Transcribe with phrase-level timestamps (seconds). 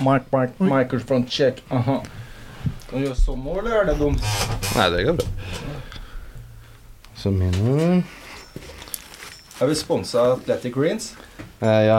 [0.00, 1.62] Mic, mic, microphone check.
[1.70, 1.98] Aha.
[2.90, 4.24] Kan du gjøre sånn nå, eller er det dumt?
[4.76, 5.26] Nei, det går bra.
[7.20, 8.02] Så mine
[9.60, 11.10] Er vi sponsa av Athletic Greens?
[11.60, 11.98] eh, Ja.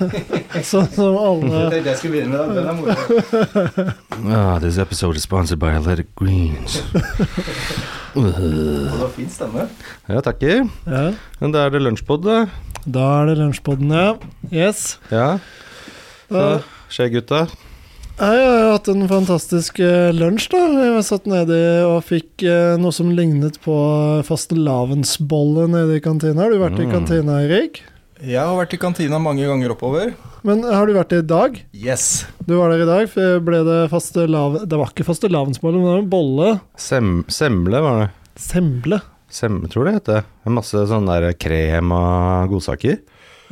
[0.62, 2.54] Sånn som alle Jeg tenkte jeg skulle begynne med den.
[2.54, 2.94] Den er moro.
[4.30, 6.78] Ah, this episode is sponsored by Athletic Greens.
[8.14, 9.64] Det var fin stemme.
[10.06, 10.68] ja, takker.
[10.86, 11.00] Ja,
[11.40, 12.36] Men da er det lunsjpod, da.
[12.86, 14.12] da er det lunsjpodden, ja.
[14.54, 14.98] Yes.
[15.10, 15.38] Ja.
[16.30, 16.44] Så
[16.94, 17.44] skjer gutta.
[18.14, 20.60] jeg har hatt en fantastisk eh, lunsj, da.
[20.94, 23.74] Jeg satt nedi og fikk eh, noe som lignet på
[24.28, 26.44] fastelavnsbolle nede i kantina.
[26.46, 26.92] Har du vært i Mm.
[26.92, 27.82] kantina, Erik?
[28.22, 30.14] Jeg har vært i kantina mange ganger oppover.
[30.44, 31.58] Men har du vært der i dag?
[31.74, 32.26] Yes.
[32.46, 33.08] Du var der i dag.
[33.10, 34.68] for Ble det fastelavn...
[34.68, 36.60] Det var ikke fastelavnsbolle, men det var en bolle.
[36.76, 38.10] Sem semle var det.
[38.40, 39.00] Semble.
[39.28, 40.24] Sem, tror det heter.
[40.46, 43.00] En masse sånn der krem og godsaker.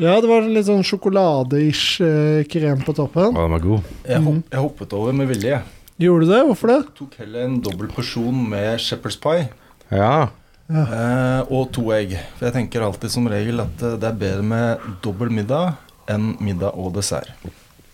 [0.00, 3.34] Ja, det var litt sånn sjokolade-ish eh, krem på toppen.
[3.36, 3.88] Ja, den var god.
[4.08, 5.58] Jeg, hopp, jeg hoppet over med vilje.
[6.00, 6.38] Gjorde du det?
[6.48, 6.78] Hvorfor det?
[6.98, 9.44] Tok heller en dobbel porsjon med shepherd's pie
[9.92, 10.30] Ja.
[10.72, 12.16] eh, og to egg.
[12.38, 15.74] For jeg tenker alltid som regel at eh, det er bedre med dobbel middag
[16.10, 17.28] enn middag og dessert.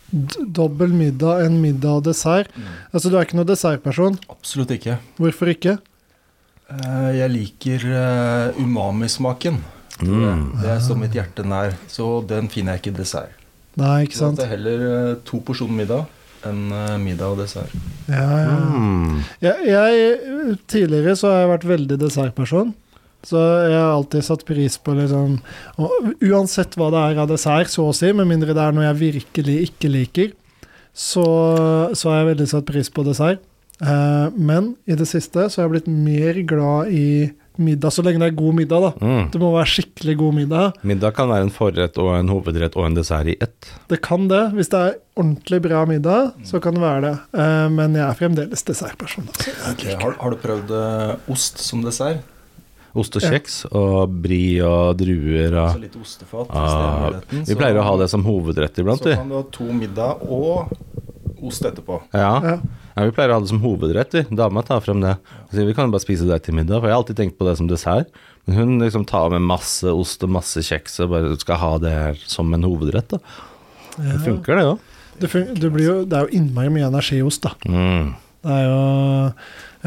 [0.08, 2.48] D dobbel middag, enn middag og dessert.
[2.94, 4.14] Altså, du er ikke noen dessertperson.
[4.32, 4.94] Absolutt ikke.
[5.20, 5.74] Hvorfor ikke?
[6.72, 9.58] Eh, jeg liker eh, umami-smaken.
[10.02, 10.44] Mm.
[10.62, 13.34] Det står mitt hjerte nær, så den finner jeg ikke i dessert.
[13.78, 14.38] Nei, ikke Så sant?
[14.40, 16.06] det er heller eh, to porsjoner middag
[16.46, 17.72] enn eh, middag og dessert.
[18.10, 18.58] Ja, ja.
[18.74, 19.22] Mm.
[19.42, 22.74] Jeg, jeg, tidligere så har jeg vært veldig dessertperson.
[23.26, 25.40] Så jeg har alltid satt pris på liksom
[25.82, 28.86] og Uansett hva det er av dessert, så å si, med mindre det er noe
[28.86, 30.30] jeg virkelig ikke liker,
[30.94, 31.24] så,
[31.98, 33.42] så har jeg veldig satt pris på dessert.
[33.82, 37.08] Eh, men i det siste så har jeg blitt mer glad i
[37.58, 38.90] middag, så lenge det er god middag, da.
[39.02, 39.28] Mm.
[39.34, 40.78] Det må være skikkelig god middag.
[40.86, 43.70] Middag kan være en forrett og en hovedrett og en dessert i ett.
[43.90, 44.42] Det kan det.
[44.56, 47.14] Hvis det er ordentlig bra middag, så kan det være det.
[47.34, 49.28] Uh, men jeg er fremdeles dessertperson.
[49.28, 49.54] Altså.
[49.74, 49.94] Okay.
[50.02, 52.22] Har, har du prøvd uh, ost som dessert?
[52.98, 56.48] Ost og kjeks og brie og druer og Altså litt ostefat.
[56.50, 57.18] ah.
[57.30, 60.22] Vi Så- pleier å ha det som hovedrett iblant, Så kan du ha to middag
[60.24, 60.72] og
[61.42, 62.00] ost etterpå.
[62.12, 62.30] Ja.
[62.44, 62.54] Ja.
[62.96, 64.24] ja, vi pleier å ha det som hovedrett, vi.
[64.36, 65.14] Dama tar frem det.
[65.52, 67.46] Så vi kan jo bare spise det til middag, for jeg har alltid tenkt på
[67.48, 68.10] det som dessert.
[68.46, 71.92] Men hun liksom tar med masse ost og masse kjeks og bare skal ha det
[71.94, 73.18] her som en hovedrett, da.
[73.98, 74.18] Det Ja.
[74.24, 74.78] funker, det òg.
[75.18, 77.50] Det, fun det, blir jo, det er jo innmari mye energi i ost, da.
[77.66, 78.14] Mm.
[78.46, 79.32] Det er jo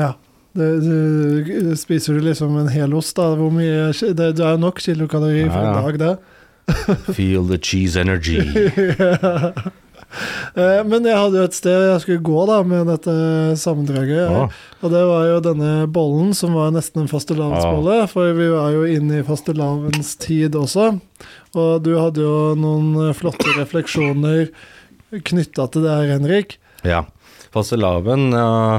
[0.02, 0.12] Ja.
[0.52, 4.60] Det, du, spiser du liksom en hel ost, da, hvor mye Det, det er jo
[4.60, 7.16] nok kilokalorier for Ja, For en dag, det.
[7.16, 8.38] Feel the cheese energy.
[8.38, 9.64] Eh,
[10.56, 13.14] Men jeg hadde jo et sted jeg skulle gå da med dette
[13.62, 14.26] sammendraget.
[14.28, 14.48] Ja.
[14.82, 18.84] Og det var jo denne bollen som var nesten en fastelavnsbolle, for vi var jo
[18.90, 20.90] inne i fastelavnstid også.
[21.56, 24.50] Og du hadde jo noen flotte refleksjoner
[25.12, 26.60] knytta til det her, Henrik.
[26.88, 27.06] ja.
[27.52, 28.78] Fastelavn, ja,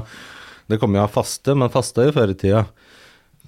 [0.73, 1.53] det kommer jo av faste.
[1.53, 2.63] men fasta jo før i tida.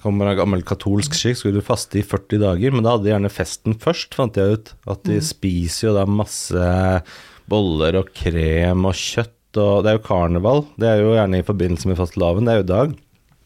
[0.03, 3.15] Kommer av gammel katolsk skikk, skulle du faste i 40 dager, men da hadde de
[3.15, 4.75] gjerne festen først, fant jeg ut.
[4.85, 6.67] At de spiser jo da masse
[7.51, 10.65] boller og krem og kjøtt, og det er jo karneval.
[10.81, 12.95] Det er jo gjerne i forbindelse med fastelavn, det er jo i dag.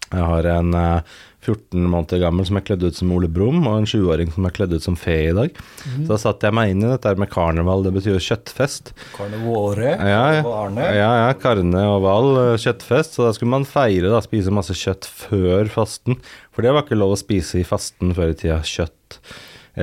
[0.09, 3.75] Jeg har en eh, 14 måneder gammel som er kledd ut som Ole Brumm, og
[3.83, 5.59] en 20-åring som er kledd ut som fe i dag.
[5.85, 8.95] Så da satte jeg meg inn i dette med karneval, det betyr jo kjøttfest.
[9.15, 10.43] Karnevåre Ja, ja.
[10.47, 10.89] og Arne.
[10.97, 13.19] Ja, ja, karne og hval, eh, kjøttfest.
[13.19, 16.17] Så da skulle man feire, da, spise masse kjøtt før fasten.
[16.57, 18.63] For det var ikke lov å spise i fasten før i tida.
[18.65, 19.21] Kjøtt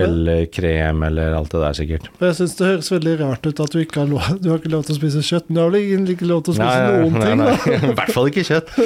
[0.03, 2.09] eller krem eller alt det der, sikkert.
[2.21, 4.71] Jeg syns det høres veldig rart ut at du ikke har lov, du har ikke
[4.73, 5.47] lov til å spise kjøtt.
[5.49, 7.47] Men du har vel egentlig ikke lov til å spise Nei, noen nei, ting, nei,
[7.47, 7.89] da?
[7.91, 8.75] I hvert fall ikke kjøtt.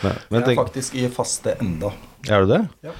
[0.00, 1.90] Nei, men Jeg er tenk, faktisk i faste enda.
[2.32, 2.60] er du det?
[2.86, 2.92] Det?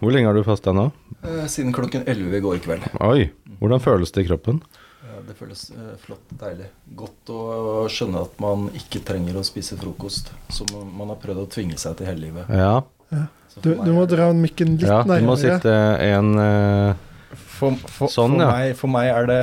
[0.00, 0.88] Hvor lenge har du fasta nå?
[1.22, 2.88] Eh, Siden klokken 11 i går kveld.
[3.06, 3.28] Oi,
[3.60, 4.58] hvordan føles det i kroppen?
[5.06, 6.66] Eh, Det føles eh, flott, deilig.
[6.98, 10.66] Godt å skjønne at man ikke trenger å spise frokost, som
[10.98, 12.50] man har prøvd å tvinge seg til hele livet.
[12.50, 12.80] Ja,
[13.12, 13.22] Så
[13.60, 15.72] Du, du må dra mikken litt ja du må sitte
[16.06, 16.94] en uh,
[17.34, 18.50] for, for, Sånn, for, ja.
[18.54, 19.40] meg, for meg er det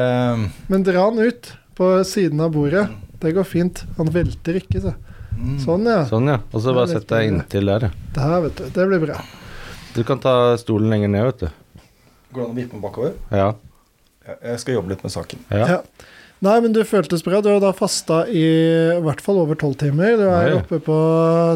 [0.71, 2.87] Men dra den ut på siden av bordet.
[3.21, 3.83] Det går fint.
[3.99, 4.93] Han velter ikke, så.
[5.37, 5.99] mm, Sånn, ja.
[6.09, 6.39] Sånn, ja.
[6.49, 7.91] Og så bare sett deg inntil der, ja.
[8.15, 8.65] Det her, vet du.
[8.73, 9.19] Det blir bra.
[9.93, 11.83] Du kan ta stolen lenger ned, vet du.
[12.33, 13.13] Går det an å vippe den bakover?
[13.29, 13.51] Ja.
[14.25, 15.45] Ja, Jeg skal jobbe litt med saken.
[15.53, 15.67] ja.
[15.77, 15.81] Ja.
[16.45, 17.39] Nei, men du føltes bra.
[17.41, 18.43] Du har da fasta i,
[18.93, 20.13] i hvert fall over 12 timer.
[20.19, 20.59] Du er Nei.
[20.59, 20.97] oppe på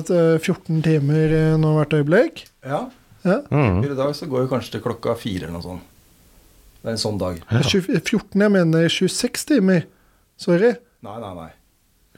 [0.01, 2.43] eh, 14 timer eh, nå hvert øyeblikk.
[2.65, 2.87] Ja.
[3.21, 3.37] Ja.
[3.53, 3.83] Mm.
[3.85, 5.87] I dag så går vi kanskje til klokka fire eller noe sånt.
[6.81, 7.37] Det er en sånn dag.
[7.51, 7.61] Ja.
[7.61, 9.83] 20 14, jeg mener 26 timer.
[10.41, 10.73] Sorry.
[11.05, 11.49] Nei, nei, nei.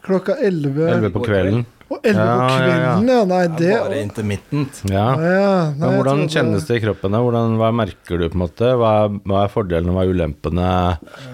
[0.04, 0.80] Klokka 11.
[0.88, 1.66] 11 på kvelden.
[1.94, 2.54] Og 11 på Ja, ja, ja.
[2.58, 3.20] kvelden, ja.
[3.30, 4.80] Nei, Det det er bare intermittent.
[4.90, 5.06] Ja.
[5.20, 7.18] Nei, Men hvordan kjennes det i kroppen?
[7.26, 8.72] Hvordan, hva merker du, på en måte?
[8.82, 10.72] Hva er, hva er fordelene, hva er ulempene?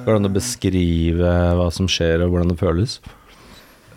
[0.04, 3.00] Hvordan det beskriver hva som skjer, og hvordan det føles?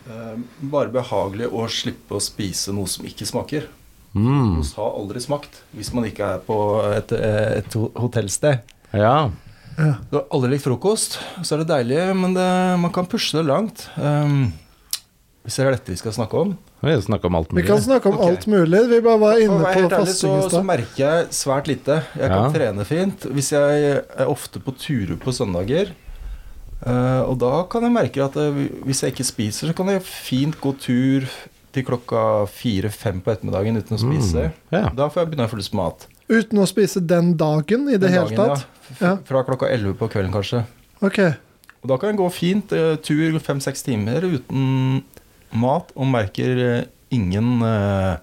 [0.07, 0.35] Eh,
[0.73, 3.67] Bare behagelig å slippe å spise noe som ikke smaker.
[4.15, 4.59] Mm.
[4.61, 6.57] Frokost har aldri smakt hvis man ikke er på
[6.93, 8.61] et, et hotellsted.
[8.93, 9.31] Ja.
[9.73, 12.45] Du har aldri likt frokost, så er det deilig, men det,
[12.83, 13.87] man kan pushe det langt.
[13.97, 14.51] Um,
[15.43, 16.53] hvis det er dette vi skal snakke om.
[16.83, 18.31] Vi snakke om alt Vi kan snakke om okay.
[18.37, 18.83] alt mulig.
[18.91, 20.55] Vi bare var inne være på fasting så, stad.
[20.55, 21.97] så merker jeg svært lite.
[22.15, 22.53] Jeg kan Ja.
[22.55, 23.27] trene fint.
[23.35, 25.91] Hvis jeg er ofte på turer på søndager,
[26.87, 30.03] eh, og da kan jeg merke at eh, hvis jeg ikke spiser, så kan jeg
[30.07, 31.27] fint gå tur
[31.73, 34.49] til klokka fire-fem på ettermiddagen uten å spise.
[34.51, 34.75] Mm.
[34.75, 34.89] Ja.
[34.95, 36.07] Da får jeg begynne å få lyst på mat.
[36.29, 39.01] Uten å spise den dagen i det Den hele dagen, tatt?
[39.01, 39.15] Ja.
[39.17, 40.67] F- Fra klokka elleve på kvelden, kanskje.
[41.03, 41.19] Ok.
[41.83, 45.03] Og da kan jeg gå fint eh, tur fem-seks timer uten
[45.53, 46.85] mat, og merker eh,
[47.15, 48.21] ingen eh,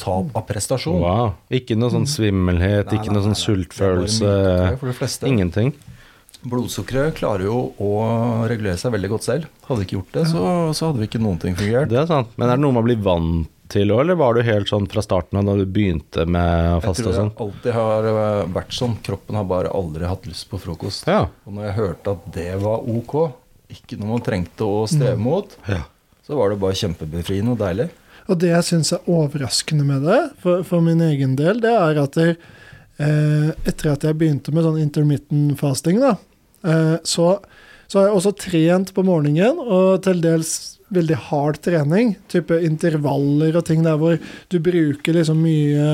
[0.00, 1.00] tap av prestasjon.
[1.02, 1.34] Wow.
[1.54, 4.36] Ikke noe sånn svimmelhet, Nei, ikke nei, noe sånn nei, sultfølelse.
[4.82, 5.30] Det.
[5.30, 5.74] Ingenting.
[6.44, 7.92] Blodsukkeret klarer jo å
[8.50, 9.48] regulere seg veldig godt selv.
[9.68, 10.44] Hadde ikke gjort det, så,
[10.76, 11.88] så hadde vi ikke noen ting fungert.
[11.92, 12.34] Det er sant.
[12.36, 15.02] Men er det noe man blir vant til òg, eller var du helt sånn fra
[15.04, 17.14] starten av da du begynte med å faste tror sånn?
[17.14, 17.46] jeg sånn?
[17.46, 18.98] alltid har eh, vært sånn.
[19.06, 21.08] Kroppen har bare aldri hatt lyst på frokost.
[21.08, 21.24] Ja.
[21.48, 23.16] Og når jeg hørte at det var ok,
[23.74, 25.80] ikke noe man trengte å streve mot, ja.
[26.24, 27.88] Så var det bare kjempebefriende og deilig.
[28.24, 32.00] Og det jeg syns er overraskende med det, for, for min egen del, det er
[32.00, 32.36] at der,
[32.96, 36.14] eh, etter at jeg begynte med sånn intermittent fasting, da,
[36.64, 37.34] eh, så,
[37.84, 40.54] så har jeg også trent på morgenen, og til dels
[40.94, 42.14] veldig hard trening.
[42.32, 44.16] Type intervaller og ting der hvor
[44.52, 45.84] du bruker liksom mye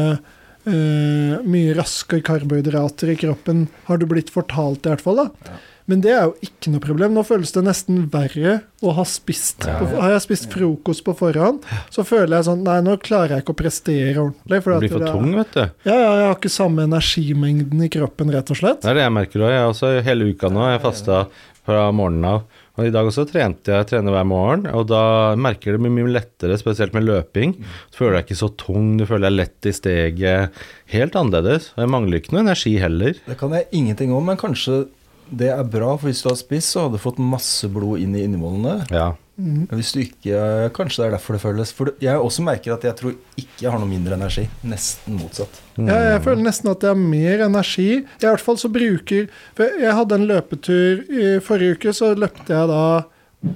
[0.69, 5.25] eh, mye raske karbohydrater i kroppen, har du blitt fortalt i hvert fall.
[5.25, 5.50] da.
[5.50, 5.59] Ja.
[5.90, 7.16] Men det er jo ikke noe problem.
[7.16, 9.81] Nå føles det nesten verre å ha spist Ja.
[9.82, 9.88] ja.
[10.04, 13.56] Har jeg spist frokost på forhånd, så føler jeg sånn Nei, nå klarer jeg ikke
[13.56, 14.46] å prestere ordentlig.
[14.46, 15.62] Du blir for det tung, vet du.
[15.88, 18.82] Ja, ja, jeg har ikke samme energimengden i kroppen, rett og slett.
[18.84, 19.54] Det er det jeg merker òg.
[19.56, 20.66] Jeg også hele uka nå.
[20.70, 21.25] Jeg fasta
[21.66, 22.44] fra morgenen av.
[22.78, 26.56] Og i dag også trente jeg trener hver morgen, og da merker det mye lettere,
[26.60, 27.52] spesielt med løping.
[27.93, 30.62] Så føler jeg ikke så tung, du føler deg lett i steget.
[30.94, 31.72] Helt annerledes.
[31.75, 33.20] Og jeg mangler ikke noe energi heller.
[33.26, 34.86] Det kan jeg ingenting om, men kanskje
[35.31, 38.17] det er bra, for hvis du hadde spist, så hadde du fått masse blod inn
[38.19, 38.81] i innvollene.
[38.91, 39.12] Ja.
[39.41, 39.65] Mm.
[39.73, 41.71] Hvis du ikke Kanskje det er derfor det føles.
[41.73, 44.44] For jeg også merker at jeg tror ikke jeg har noe mindre energi.
[44.69, 45.62] Nesten motsatt.
[45.79, 47.88] Ja, jeg føler nesten at jeg har mer energi.
[48.03, 52.53] I hvert fall så bruker For jeg hadde en løpetur i forrige uke, så løpte
[52.53, 52.85] jeg da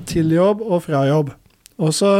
[0.08, 1.34] til jobb og fra jobb.
[1.82, 2.14] Og så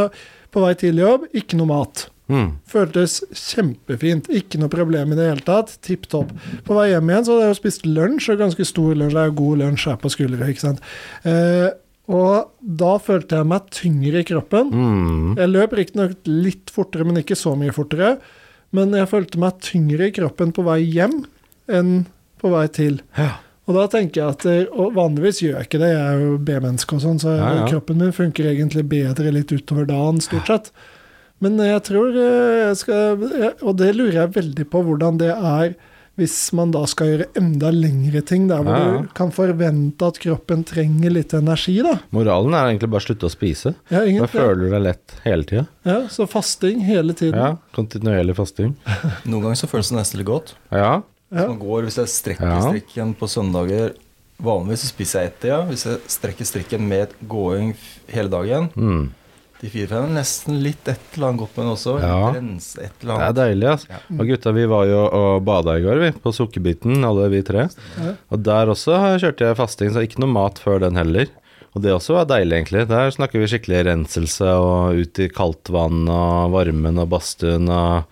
[0.53, 2.09] på vei til jobb, ikke noe mat.
[2.33, 2.55] Mm.
[2.71, 4.31] Føltes kjempefint.
[4.33, 5.75] Ikke noe problem i det hele tatt.
[5.85, 6.31] Tipp topp.
[6.65, 9.17] På vei hjem igjen så hadde jeg jo spist lunsj, og ganske stor lunsj.
[9.17, 10.81] Det er jo god lunsj her på Skullerøy, ikke sant.
[11.29, 11.69] Eh,
[12.15, 14.73] og da følte jeg meg tyngre i kroppen.
[14.73, 15.31] Mm.
[15.41, 18.17] Jeg løp riktignok litt fortere, men ikke så mye fortere.
[18.75, 21.23] Men jeg følte meg tyngre i kroppen på vei hjem
[21.73, 21.95] enn
[22.43, 22.99] på vei til.
[23.17, 23.39] Ja.
[23.65, 26.99] Og da tenker jeg at Og vanligvis gjør jeg ikke det, jeg er jo B-menneske
[26.99, 27.69] og sånn, så Ja, ja.
[27.71, 30.69] kroppen min funker egentlig bedre litt utover dagen, stort sett.
[31.43, 33.25] Men jeg tror eh, jeg skal
[33.67, 35.75] Og det lurer jeg veldig på hvordan det er
[36.15, 38.99] hvis man da skal gjøre enda lengre ting, der hvor Ja, ja.
[39.03, 41.97] du kan forvente at kroppen trenger litt energi, da.
[42.15, 43.73] Moralen er egentlig bare å slutte å spise.
[43.91, 45.65] Ja, Da føler du deg lett hele tida.
[45.83, 47.35] Ja, så fasting hele tiden.
[47.35, 47.57] Ja.
[47.75, 48.77] Kontinuerlig fasting.
[49.27, 50.55] Noen ganger så føles det nesten litt godt.
[50.71, 51.01] Ja.
[51.35, 52.63] Hvis man går, hvis jeg strekker Ja.
[52.69, 53.97] strikken på søndager
[54.39, 55.59] Vanligvis så spiser jeg ett-tida.
[55.67, 57.75] Hvis jeg strekker strikken med gåing
[58.15, 59.11] hele dagen Mm.
[59.61, 61.95] De fire-fem nesten litt et eller annet godt med den også.
[62.03, 62.17] Ja.
[62.35, 63.93] Rens, et Det er deilig, altså.
[63.95, 64.01] Ja.
[64.19, 66.11] Og gutta, vi var jo og bada i går, vi.
[66.25, 67.69] På Sukkerbiten, alle vi tre.
[68.03, 68.17] Ja.
[68.35, 71.31] Og der også kjørte jeg fasting, så ikke noe mat før den heller.
[71.75, 72.85] Og det også var deilig, egentlig.
[72.91, 78.11] Der snakker vi skikkelig renselse og ut i kaldt vann og varmen og badstuen og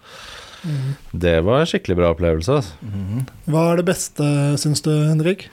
[1.10, 2.74] Det var en skikkelig bra opplevelse, altså.
[2.86, 3.24] Mm.
[3.50, 4.26] Hva er det beste,
[4.62, 5.48] syns du, Henrik?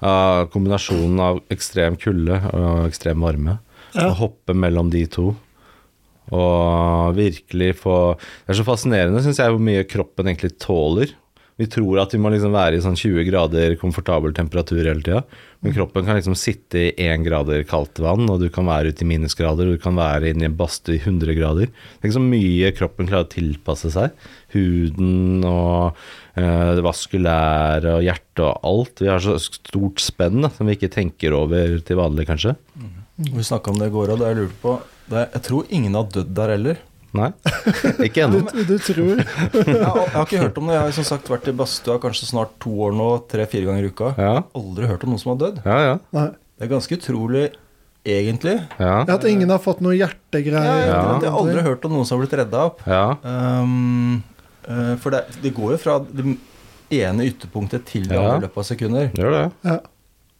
[0.00, 3.58] Uh, kombinasjonen av ekstrem kulde og ekstrem varme.
[3.96, 4.10] Ja.
[4.10, 5.30] Å hoppe mellom de to.
[6.34, 11.14] Og virkelig få Det er så fascinerende, syns jeg, hvor mye kroppen egentlig tåler.
[11.56, 15.22] Vi tror at vi må liksom være i sånn 20 grader komfortabel temperatur hele tida.
[15.64, 19.06] Men kroppen kan liksom sitte i 1 grader kaldt vann, og du kan være ute
[19.06, 21.72] i minusgrader, og du kan være inne i en badstue i 100 grader.
[22.02, 24.12] Tenk så mye kroppen klarer å tilpasse seg.
[24.52, 25.96] Huden og
[26.36, 29.00] eh, det vaskulære og hjertet og alt.
[29.00, 32.58] Vi har så stort spenn da, som vi ikke tenker over til vanlig, kanskje.
[33.16, 34.74] Vi snakka om det i går, og det jeg lurte på
[35.08, 36.80] det er, Jeg tror ingen har dødd der heller.
[37.16, 37.30] Nei,
[38.04, 38.42] ikke ennå.
[38.52, 39.22] Du, du tror
[39.72, 40.74] Jeg har, jeg har ikke hørt om det.
[40.76, 43.92] Jeg har som sagt vært i badstua kanskje snart to år nå, tre-fire ganger i
[43.92, 44.10] uka.
[44.20, 45.62] Ja, Aldri hørt om noen som har dødd.
[45.64, 45.78] ja.
[45.96, 46.26] ja.
[46.56, 47.46] Det er ganske utrolig
[48.08, 48.54] egentlig.
[48.80, 49.02] Ja.
[49.12, 50.86] At ingen har fått noe hjertegreier.
[50.88, 51.00] Ja.
[51.20, 52.78] jeg har aldri hørt om noen som har blitt redda opp.
[52.88, 53.02] ja.
[53.24, 54.22] Um,
[54.68, 56.24] uh, for det, det går jo fra det
[56.96, 58.22] ene ytterpunktet til det Ja.
[58.24, 59.10] andre i løpet av sekunder.
[59.18, 59.44] Gjør det.
[59.68, 59.76] Ja.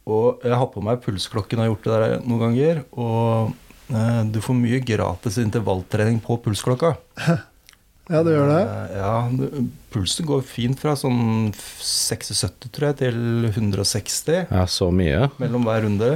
[0.07, 2.81] Og jeg har på meg pulsklokken og har gjort det der noen ganger.
[2.95, 3.51] Og
[3.91, 6.93] eh, du får mye gratis intervalltrening på pulsklokka.
[7.27, 8.61] ja, det gjør det.
[8.63, 14.87] Eh, ja, du- pulsen går fint fra sånn 76, tror jeg, til 160 Ja, så
[14.95, 15.27] mye.
[15.41, 16.13] mellom hver runde.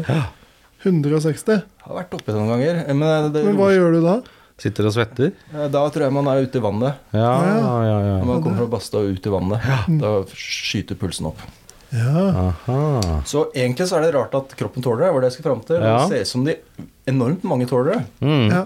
[0.85, 1.59] 160.
[1.61, 2.83] Jeg Har vært oppi det noen ganger.
[2.87, 4.15] eh, Men, det, Men hva gjør du da?
[4.61, 5.31] Sitter og svetter.
[5.53, 6.95] Eh, Da tror jeg man er ute i vannet.
[7.11, 8.17] Ja, ja, Når ja.
[8.29, 9.99] man kommer fra badstua og ut i vannet.
[10.01, 11.41] Da skyter pulsen opp.
[11.91, 12.53] Ja.
[13.27, 15.09] Så egentlig så er det rart at kroppen tåler det.
[15.09, 15.79] Det var det jeg skulle fram til.
[15.83, 15.95] Ja.
[15.97, 16.57] Det ser ut som de
[17.11, 18.03] enormt mange tåler det.
[18.23, 18.45] Mm.
[18.51, 18.65] ja.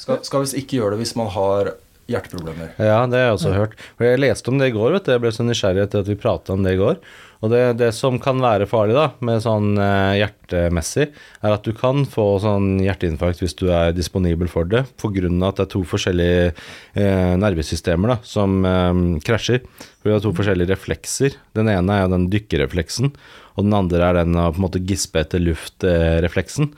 [0.00, 1.74] Skal, skal visst ikke gjøre det hvis man har
[2.10, 2.72] hjerteproblemer.
[2.80, 3.74] Ja, det har jeg også hørt.
[3.98, 5.12] For jeg leste om det i går, vet du.
[5.14, 7.02] Jeg ble så nysgjerrig etter at vi prata om det i går.
[7.40, 11.06] Og det, det som kan være farlig da, med sånn eh, hjertemessig,
[11.40, 15.30] er at du kan få sånn hjerteinfarkt hvis du er disponibel for det, pga.
[15.48, 19.64] at det er to forskjellige eh, nervesystemer da, som eh, krasjer.
[20.00, 21.38] For vi har to forskjellige reflekser.
[21.56, 23.14] Den ene er jo den dykkerrefleksen,
[23.56, 26.74] og den andre er den å på en måte gispe etter luft-refleksen.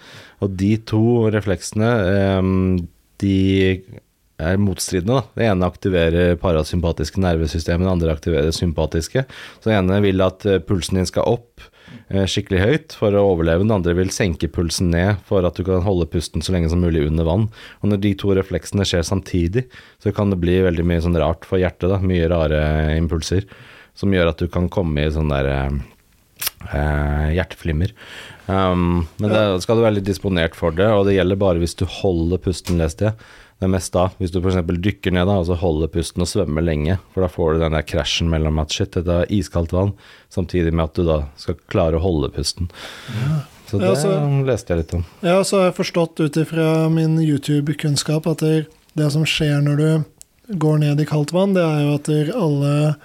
[0.47, 2.41] Og de to refleksene, eh,
[3.23, 3.37] de
[4.41, 5.21] er motstridende.
[5.21, 5.39] Da.
[5.39, 9.27] Det ene aktiverer parasympatiske nervesystem, det andre aktiverer sympatiske.
[9.61, 11.65] Så det ene vil at eh, pulsen din skal opp
[12.09, 15.67] eh, skikkelig høyt for å overleve, den andre vil senke pulsen ned for at du
[15.69, 17.49] kan holde pusten så lenge som mulig under vann.
[17.83, 19.67] Og når de to refleksene skjer samtidig,
[20.03, 21.91] så kan det bli veldig mye sånn rart for hjertet.
[21.93, 22.03] Da.
[22.03, 22.63] Mye rare
[22.99, 23.47] impulser
[23.99, 25.81] som gjør at du kan komme i sånn der eh,
[26.73, 27.93] eh, hjerteflimmer.
[28.47, 31.77] Um, men det skal du være litt disponert for det, og det gjelder bare hvis
[31.79, 33.31] du holder pusten, leste jeg.
[33.63, 34.57] Det er mest da, hvis du f.eks.
[34.83, 37.77] dykker ned da, og så holder pusten og svømmer lenge, for da får du den
[37.77, 39.93] der krasjen mellom at shit, dette er iskaldt vann,
[40.35, 42.67] samtidig med at du da skal klare å holde pusten.
[43.71, 44.17] Så det Ja, så-
[44.49, 45.05] leste jeg litt om.
[45.23, 48.67] Ja, så har jeg forstått ut ifra min YouTube-kunnskap at det,
[48.97, 50.05] det som skjer når du
[50.59, 52.97] går ned i kaldt vann, det er jo at alle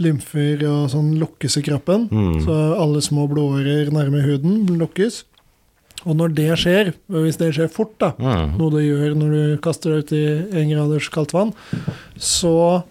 [0.00, 2.08] lymfer og sånn lukkes i kroppen.
[2.08, 2.40] Mm.
[2.40, 5.24] Så alle små blodårer nærme huden lukkes.
[6.04, 8.58] Og når det skjer, hvis det skjer fort, da, Mm.
[8.58, 11.52] noe det gjør når du kaster deg ut i én graders kaldt vann,
[12.18, 12.84] så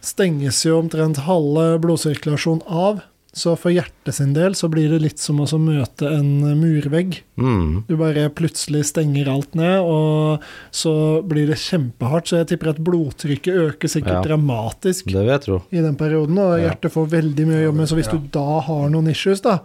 [0.00, 3.00] stenges jo omtrent halve blodsirkulasjonen av.
[3.38, 7.20] Så for hjertet sin del så blir det litt som å møte en murvegg.
[7.38, 7.84] Mm.
[7.86, 10.40] Du bare plutselig stenger alt ned, og
[10.74, 12.26] så blir det kjempehardt.
[12.32, 14.24] Så jeg tipper at blodtrykket øker sikkert Ja.
[14.24, 17.88] dramatisk i den perioden, og hjertet får veldig mye å jobbe med.
[17.88, 19.60] Så hvis du da har noen issues, da,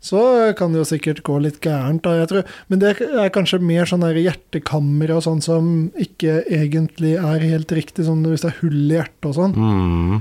[0.00, 0.20] så
[0.56, 2.00] kan det jo sikkert gå litt gærent.
[2.06, 2.50] Da, jeg tror.
[2.72, 8.06] Men det er kanskje mer sånn hjertekammer og sånn som ikke egentlig er helt riktig,
[8.08, 9.56] sånn hvis det er hull i hjertet og sånn.
[9.56, 10.20] Mm.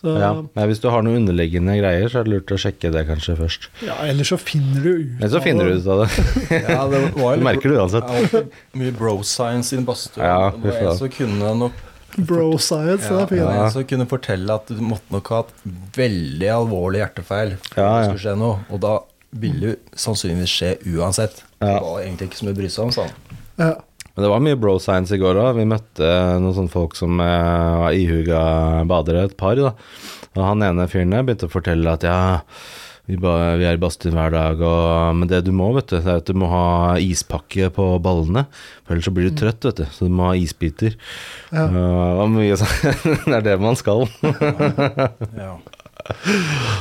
[0.00, 0.20] Så, Ja.
[0.20, 0.44] ja.
[0.56, 3.36] Nei, hvis du har noen underliggende greier, så er det lurt å sjekke det kanskje
[3.36, 3.68] først.
[3.84, 6.08] Ja, Eller så finner du ut eller så finner du ut av det.
[6.68, 8.08] Ja, det var Du merker det uansett.
[8.32, 8.42] Ja,
[8.80, 10.24] mye bro science i en badstue.
[10.24, 11.86] Ja, det så kunne nok
[12.18, 13.40] Bro science, det er fint.
[13.44, 13.68] Ja.
[13.70, 15.52] så kunne fortelle at du måtte nok ha hatt
[15.96, 17.92] veldig alvorlig hjertefeil for Ja, ja.
[18.00, 18.58] det skulle skje noe.
[18.70, 18.96] Og da
[19.40, 21.44] ville det sannsynligvis skje uansett.
[21.60, 21.76] Ja.
[21.76, 23.38] Det var egentlig ikke så mye å bry seg om, sa han.
[23.60, 23.70] Ja.
[24.10, 25.52] Men det var mye bro science i går òg.
[25.60, 26.08] Vi møtte
[26.42, 28.40] noen sånne folk som eh, var ihuga
[28.90, 29.54] badere, et par.
[29.60, 29.70] da.
[30.34, 32.18] Og han ene fyren der begynte å fortelle at ja,
[33.10, 35.96] vi, ba, vi er i badstuen hver dag, og, men det du må, vet du,
[35.98, 38.44] det er at du må ha ispakke på ballene.
[38.86, 39.86] For ellers så blir du trøtt, vet du.
[39.90, 40.94] Så du må ha isbiter.
[41.50, 41.66] Ja.
[41.66, 42.94] Uh, og mye sånn
[43.28, 44.06] Det er det man skal.
[45.36, 45.56] Ja.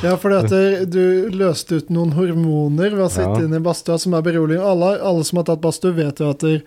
[0.03, 1.01] Ja, fordi at du
[1.35, 3.45] løste ut noen hormoner ved å sitte Ja.
[3.49, 4.65] inne i badstua som er beroligende.
[4.65, 6.61] Alle, alle som har tatt badstue, vet jo at det,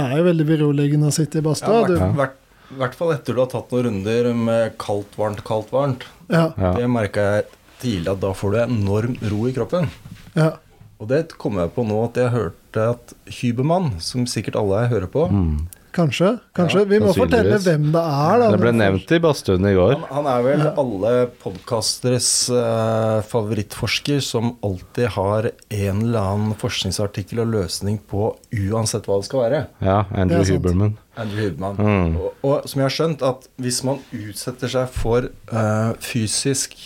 [0.00, 1.82] er jo veldig beroligende å sitte i Ja, badstua.
[1.82, 2.36] hvert, Du, hvert,
[2.78, 6.06] hvert fall etter du har tatt noen runder med kaldt, varmt, kaldt, varmt.
[6.30, 6.72] ja, Ja.
[6.78, 7.44] Det merka jeg
[7.82, 9.90] tidlig at da får du enorm ro i kroppen.
[10.34, 10.52] ja.
[10.96, 14.94] Og det kom jeg på nå at jeg hørte at Hybermann, som sikkert alle her
[14.94, 15.66] hører på Mm.
[15.92, 16.40] Kanskje.
[16.56, 16.78] kanskje.
[16.80, 18.48] Ja, Vi må fortelle hvem det er, da.
[18.52, 19.92] Det ble nevnt i badstuen i går.
[19.96, 27.40] han, han er vel alle podkasteres eh, favorittforsker som alltid har en eller annen forskningsartikkel
[27.44, 29.62] og løsning på uansett hva det skal være.
[29.84, 30.52] Ja, Andrew er.
[30.52, 30.96] Huberman.
[31.16, 31.76] Andrew Huberman.
[31.80, 32.16] Mm.
[32.20, 36.76] Og, og som jeg har skjønt, at hvis man utsetter seg for eh, fysisk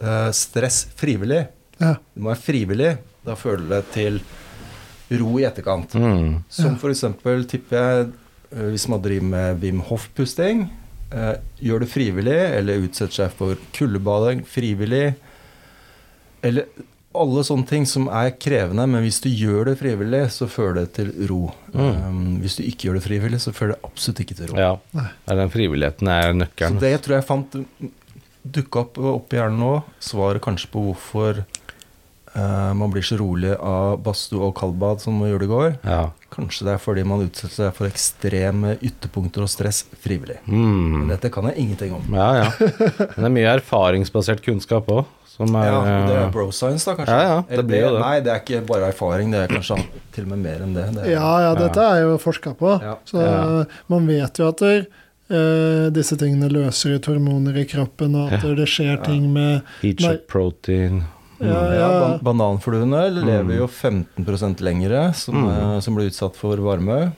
[0.00, 1.46] eh, stress frivillig
[1.80, 1.94] Ja.
[2.14, 2.90] Du må være frivillig.
[3.24, 4.20] Da føler det til
[5.20, 5.94] ro i etterkant.
[5.96, 6.42] Mm.
[6.52, 8.10] Som for eksempel, tipper jeg,
[8.52, 10.68] eh, hvis man driver med Wim Hof-pusting,
[11.10, 15.14] eh, gjør det frivillig, eller utsetter seg for kuldebading frivillig,
[16.42, 16.68] eller
[17.10, 20.92] alle sånne ting som er krevende, men hvis du gjør det frivillig, så fører det
[20.94, 21.40] til ro.
[21.74, 21.80] Mm.
[21.80, 24.60] Um, hvis du ikke gjør det frivillig, så fører det absolutt ikke til ro.
[24.60, 24.70] Ja.
[24.94, 26.78] ja, den frivilligheten er nøkkelen.
[26.78, 27.58] Så det tror jeg fant
[28.42, 29.72] dukka opp i hjernen nå.
[30.02, 31.42] Svaret kanskje på hvorfor
[32.36, 35.70] uh, man blir så rolig av badstue og kaldbad som man gjorde i går.
[35.84, 36.02] Ja.
[36.30, 40.38] Kanskje det er fordi man utsetter seg for ekstreme ytterpunkter og stress frivillig.
[40.46, 41.00] Mm.
[41.02, 42.04] Men dette kan jeg ingenting om.
[42.14, 42.50] ja, ja.
[42.60, 46.84] Men det er mye erfaringsbasert kunnskap òg, som er Ja, det er eh, bro science,
[46.86, 47.16] da, kanskje?
[47.18, 48.00] Ja, ja, det blir jo det.
[48.04, 49.78] Nei, det er ikke bare erfaring, det er kanskje
[50.14, 50.86] til og med mer enn det.
[50.96, 52.74] det er, Ja, ja, dette er jo forska på.
[52.84, 52.96] Ja.
[53.10, 53.64] Så Ja.
[53.90, 54.86] man vet jo at det,
[55.30, 58.54] eh, disse tingene løser ut hormoner i kroppen, og at Ja.
[58.54, 61.04] det skjer ting med Heat up protein.
[61.40, 62.18] Ja, Ja, ja.
[62.18, 63.56] ban bananfluene lever Mm.
[63.58, 65.48] jo 15% lengre, som, Mm.
[65.48, 67.12] uh, som blir utsatt for varme.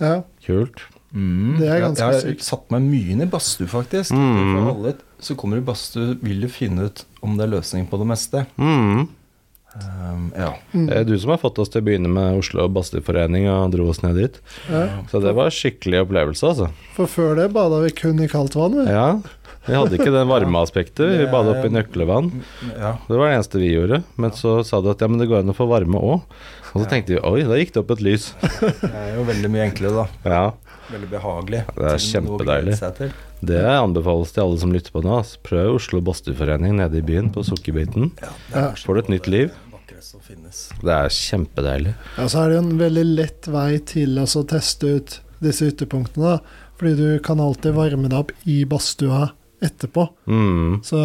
[0.00, 0.22] Ja.
[0.44, 0.80] Kult.
[1.14, 1.58] Mm.
[1.58, 2.38] Det er ganske jeg, jeg sykt.
[2.50, 4.10] har satt meg mye inn i badstue, faktisk.
[4.12, 4.54] Mm.
[4.54, 7.98] For alle som kommer i badstue, vil du finne ut om det er løsning på
[7.98, 8.46] det meste.
[8.58, 9.08] Mm.
[9.78, 10.54] Um, ja.
[10.72, 10.86] Mm.
[10.88, 13.88] Det er du som har fått oss til å begynne med Oslo Badstueforening og dro
[13.92, 14.38] oss ned dit.
[14.70, 14.86] ja.
[15.12, 16.70] Så det var skikkelig opplevelse, altså.
[16.96, 18.78] For før det bada vi kun i kaldt vann.
[18.80, 18.86] vi.
[18.90, 19.18] Ja.
[19.68, 21.04] Vi hadde ikke det varmeaspektet.
[21.20, 22.32] Vi bada er- oppi nøklevann.
[22.72, 22.94] ja.
[23.06, 24.02] Det var det eneste vi gjorde.
[24.16, 26.24] Men så sa du at ja, men det går an å få varme òg.
[26.72, 26.90] Og så Ja.
[26.96, 28.32] tenkte vi oi, da gikk det opp et lys.
[28.80, 30.06] Det er jo veldig mye enklere, da.
[30.24, 30.42] Ja.
[30.88, 31.62] Veldig behagelig.
[31.76, 32.78] Det er kjempedeilig.
[33.40, 35.20] Det anbefales til alle som lytter på nå.
[35.46, 38.10] Prøv Oslo Badstueforening nede i byen, på Sukkerbiten.
[38.52, 39.50] Ja, Får du et nytt liv?
[40.82, 41.94] Det er kjempedeilig.
[42.18, 45.68] Ja, så er det jo en veldig lett vei til altså, å teste ut disse
[45.70, 46.36] ytterpunktene.
[46.36, 46.64] da.
[46.78, 49.30] Fordi du kan alltid varme deg opp i badstua
[49.62, 50.04] etterpå.
[50.30, 50.80] Mm.
[50.86, 51.00] Så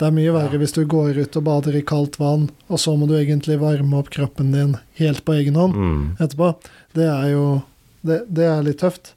[0.00, 2.96] det er mye verre hvis du går ut og bader i kaldt vann, og så
[2.98, 6.16] må du egentlig varme opp kroppen din helt på egen hånd Mm.
[6.18, 6.54] etterpå.
[6.94, 7.62] Det er jo
[8.04, 9.12] Det, det er litt tøft.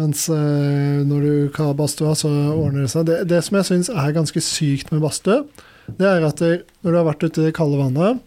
[0.00, 3.04] Mens eh, når du har badstua, så ordner det seg.
[3.06, 5.42] Det, det som jeg syns er ganske sykt med badstue,
[5.98, 8.20] det er at det, når du har vært ute i det kalde vannet,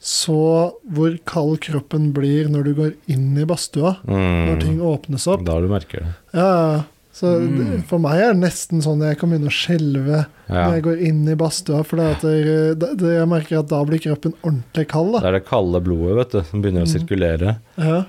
[0.00, 4.86] så hvor kald kroppen blir når du går inn i badstua, når ting Mm.
[4.94, 5.44] åpnes opp.
[5.44, 6.14] Da du merker det.
[6.32, 6.84] Ja.
[7.12, 7.56] Så Mm.
[7.58, 10.64] det, for meg er det nesten sånn jeg kan begynne å skjelve Ja.
[10.70, 13.68] når jeg går inn i badstua, for det at det, det, det, jeg merker at
[13.68, 15.12] da blir kroppen ordentlig kald.
[15.14, 15.28] Det Da.
[15.28, 16.94] er det kalde blodet, vet du, som begynner å Mm.
[16.96, 17.56] sirkulere.
[17.76, 18.04] Ja.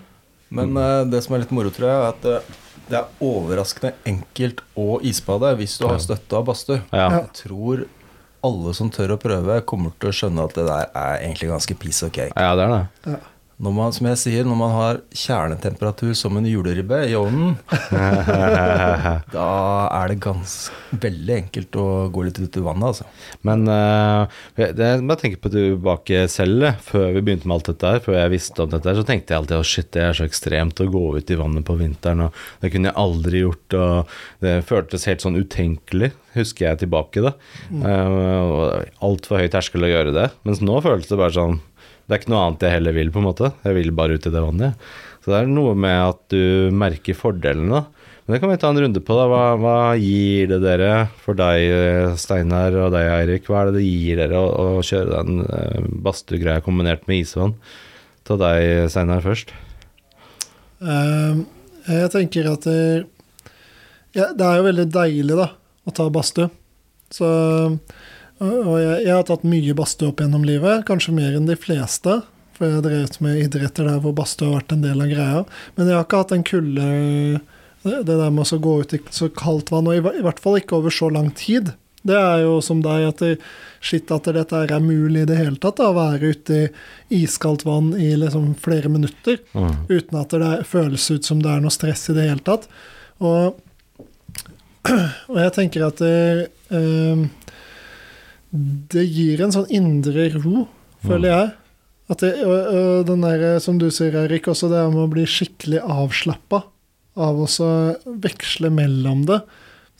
[0.51, 2.59] Men uh, det som er litt moro, tror jeg, er at eh,
[2.91, 6.81] det er overraskende enkelt å isbade hvis du har støtte av badstue.
[6.91, 7.05] Ja.
[7.05, 7.21] Ja.
[7.21, 7.85] Jeg tror
[8.43, 11.77] alle som tør å prøve, kommer til å skjønne at det der er egentlig ganske
[11.79, 12.33] piece of cake.
[12.35, 13.19] ja, det er det.
[13.61, 17.53] Når man, som jeg sier, når man har kjernetemperatur som en juleribbe i ovnen,
[19.35, 19.49] da
[19.99, 23.05] er det ganske veldig enkelt å gå litt ut i vannet, altså.
[23.45, 24.25] Men uh,
[24.57, 28.01] det, jeg bare tenker på tilbake selv, eh, før vi begynte med alt dette her,
[28.01, 30.25] før jeg visste om dette her, så tenkte jeg alltid oh shit, det er så
[30.25, 34.17] ekstremt å gå ut i vannet på vinteren, og det kunne jeg aldri gjort, og
[34.41, 37.35] det føltes helt sånn utenkelig, husker jeg tilbake da.
[37.69, 41.61] Uh, Altfor høy terskel å gjøre det, mens nå føles det bare sånn,
[42.11, 44.25] det er ikke noe annet jeg heller vil på en måte, jeg vil bare ut
[44.27, 44.87] i det vannet.
[45.23, 47.85] Så det er noe med at du merker fordelene.
[48.25, 49.29] Men det kan vi ta en runde på da.
[49.31, 50.89] Hva, hva gir det dere
[51.23, 53.47] for deg, eh, Steinar, og deg, Eirik?
[53.47, 57.55] Hva er det det gir dere å, å kjøre den uh, badstuegreia kombinert med isvann?
[58.27, 59.55] Ta deg, Steinar, først.
[60.83, 61.47] Uh,
[61.87, 62.79] jeg tenker at det,
[64.19, 65.47] ja, det er jo veldig deilig da,
[65.87, 66.51] å ta badstue.
[67.11, 67.31] Så
[68.41, 72.21] Og jeg, jeg har tatt mye badstue opp gjennom livet, kanskje mer enn de fleste.
[72.57, 75.43] For jeg har drevet med idretter der hvor badstue har vært en del av greia.
[75.77, 76.87] Men jeg har ikke hatt den kulde
[77.81, 80.41] Det det der med å gå ut i så kaldt vann, og i, i hvert
[80.41, 81.71] fall ikke over så lang tid.
[82.05, 83.31] Det er jo som deg at det,
[83.81, 85.77] shit at dette er mulig i det hele tatt.
[85.77, 86.59] da, Å være ute
[87.09, 89.85] i iskaldt vann i liksom flere minutter Mm.
[89.89, 92.67] uten at det føles ut som det er noe stress i det hele tatt.
[93.19, 93.57] Og,
[95.31, 97.25] og jeg tenker at det, eh,
[98.51, 100.65] det gir en sånn indre ro,
[101.05, 101.49] føler jeg.
[102.11, 105.23] At det, og, og den der, som du sier, Erik, også det med å bli
[105.29, 106.65] skikkelig avslappa
[107.15, 107.47] av å
[108.23, 109.39] veksle mellom det.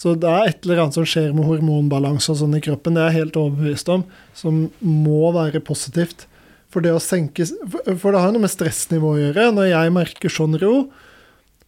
[0.02, 3.04] Så det er et eller annet som skjer med hormonbalanse og sånn i kroppen, det
[3.04, 6.26] er jeg helt overbevist om, som må være positivt.
[6.72, 9.50] For det å senke For for det har noe med stressnivå å gjøre.
[9.52, 10.76] Når jeg merker sånn ro,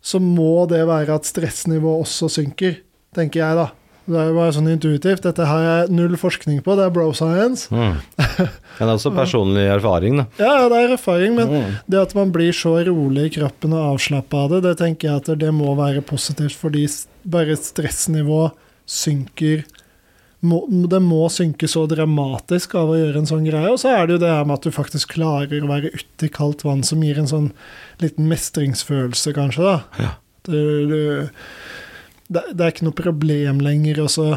[0.04, 2.80] så må det være at stressnivået også synker,
[3.16, 3.68] tenker jeg, da.
[4.06, 5.22] Det er jo bare sånn intuitivt.
[5.24, 7.70] Dette har jeg null forskning på, det er bro science.
[7.72, 7.94] Mm.
[8.82, 10.26] Men også personlig erfaring, da.
[10.42, 11.78] Ja, det er erfaring, men Mm.
[11.88, 15.22] det at man blir så rolig i kroppen og avslappa av det, det tenker jeg
[15.24, 16.84] at det må være positivt, fordi
[17.24, 18.52] bare stressnivået
[18.90, 19.64] synker
[20.44, 23.70] Det må synke så dramatisk av å gjøre en sånn greie.
[23.72, 26.28] Og så er det jo det her med at du faktisk klarer å være ute
[26.28, 27.46] i kaldt vann, som gir en sånn
[28.04, 29.78] liten mestringsfølelse, kanskje, da.
[30.04, 30.10] Ja.
[30.44, 30.60] Du,
[30.92, 31.00] du,
[32.34, 34.28] det, det er ikke noe problem lenger å så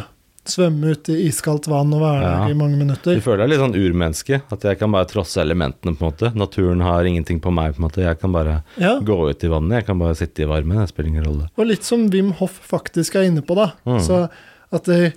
[0.47, 2.35] svømme ut i iskaldt vann og være Ja.
[2.47, 3.17] der i mange minutter.
[3.19, 6.31] Du føler deg litt sånn urmenneske, at jeg kan bare trosse elementene, på en måte.
[6.39, 8.05] Naturen har ingenting på meg, på en måte.
[8.05, 9.01] Jeg kan bare Ja.
[9.01, 11.49] gå ut i vannet, jeg kan bare sitte i varmen, det spiller ingen rolle.
[11.59, 13.73] Og litt som Wim Hoff faktisk er inne på, da.
[13.85, 13.99] Mm.
[14.01, 14.31] Så
[14.73, 15.15] at det,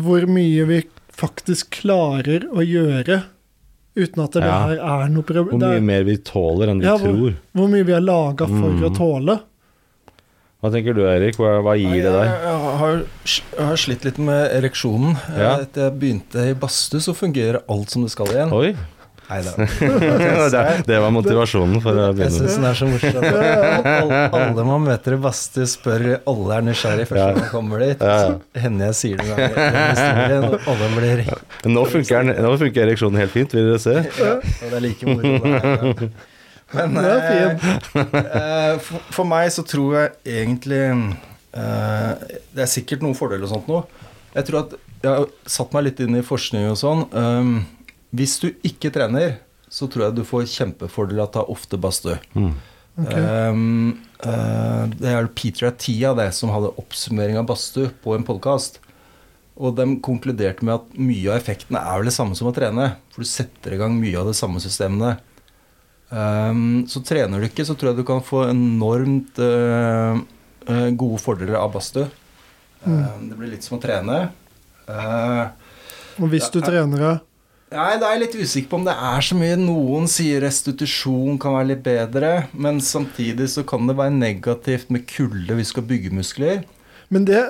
[0.00, 0.82] hvor mye vi
[1.14, 3.22] faktisk klarer å gjøre
[3.96, 4.66] uten at det Ja.
[4.66, 5.58] her er noe problem.
[5.60, 7.34] Hvor mye er, mer vi tåler enn vi Ja, hvor- tror.
[7.54, 8.82] hvor mye vi er laga for Mm.
[8.82, 9.40] å tåle.
[10.64, 11.36] Hva tenker du, Erik?
[11.36, 12.24] Hva, hva gir det deg?
[12.24, 15.12] jeg, har, jeg har slitt litt med ereksjonen.
[15.36, 15.58] Ja.
[15.60, 18.54] Etter jeg begynte i badstue, så fungerer alt som det skal igjen.
[18.56, 18.70] Oi!
[19.24, 19.52] Nei det,
[20.88, 22.28] det var motivasjonen for å begynne.
[22.28, 23.22] Jeg synes syns den er så morsom.
[23.94, 27.30] Alle, alle man møter i badstue, spør Alle er nysgjerrig først Ja.
[27.30, 28.04] når man kommer dit.
[28.04, 31.24] Ja, hender jeg sier det den historien, og alle blir
[31.76, 33.96] nå funker, nå funker ereksjonen helt fint, vil dere se?
[34.20, 36.12] Ja, og det er like moro.
[36.74, 42.10] Men Det er eh, eh, for, for meg så tror jeg egentlig eh,
[42.50, 43.84] Det er sikkert noen fordeler og sånt nå.
[44.34, 47.02] Jeg tror at jeg har satt meg litt inn i forskning og sånn.
[47.12, 47.50] Um,
[48.16, 49.36] hvis du ikke trener,
[49.68, 52.16] så tror jeg du får kjempefordel av å ta ofte badstue.
[52.32, 52.54] Mm.
[53.04, 53.26] Okay.
[53.50, 53.90] Um,
[54.24, 58.80] uh, det er Peter Atia det, som hadde oppsummering av badstue på en podkast.
[59.54, 62.94] Og de konkluderte med at mye av effekten er vel det samme som å trene.
[63.14, 65.18] For du setter i gang mye av de samme systemene.
[66.14, 70.20] Um, så trener du ikke, så tror jeg du kan få enormt uh,
[70.68, 72.06] uh, gode fordeler av badstue.
[72.84, 73.30] Mm.
[73.30, 74.16] det blir litt som å trene.
[74.92, 75.46] Eh,
[76.20, 77.12] Og hvis du Ja, trener, da?
[77.72, 79.56] Nei, da er jeg litt usikker på om det er så mye.
[79.58, 85.06] Noen sier restitusjon kan være litt bedre, men samtidig så kan det være negativt med
[85.10, 86.60] kulde hvis du skal bygge muskler.
[87.10, 87.40] Men det,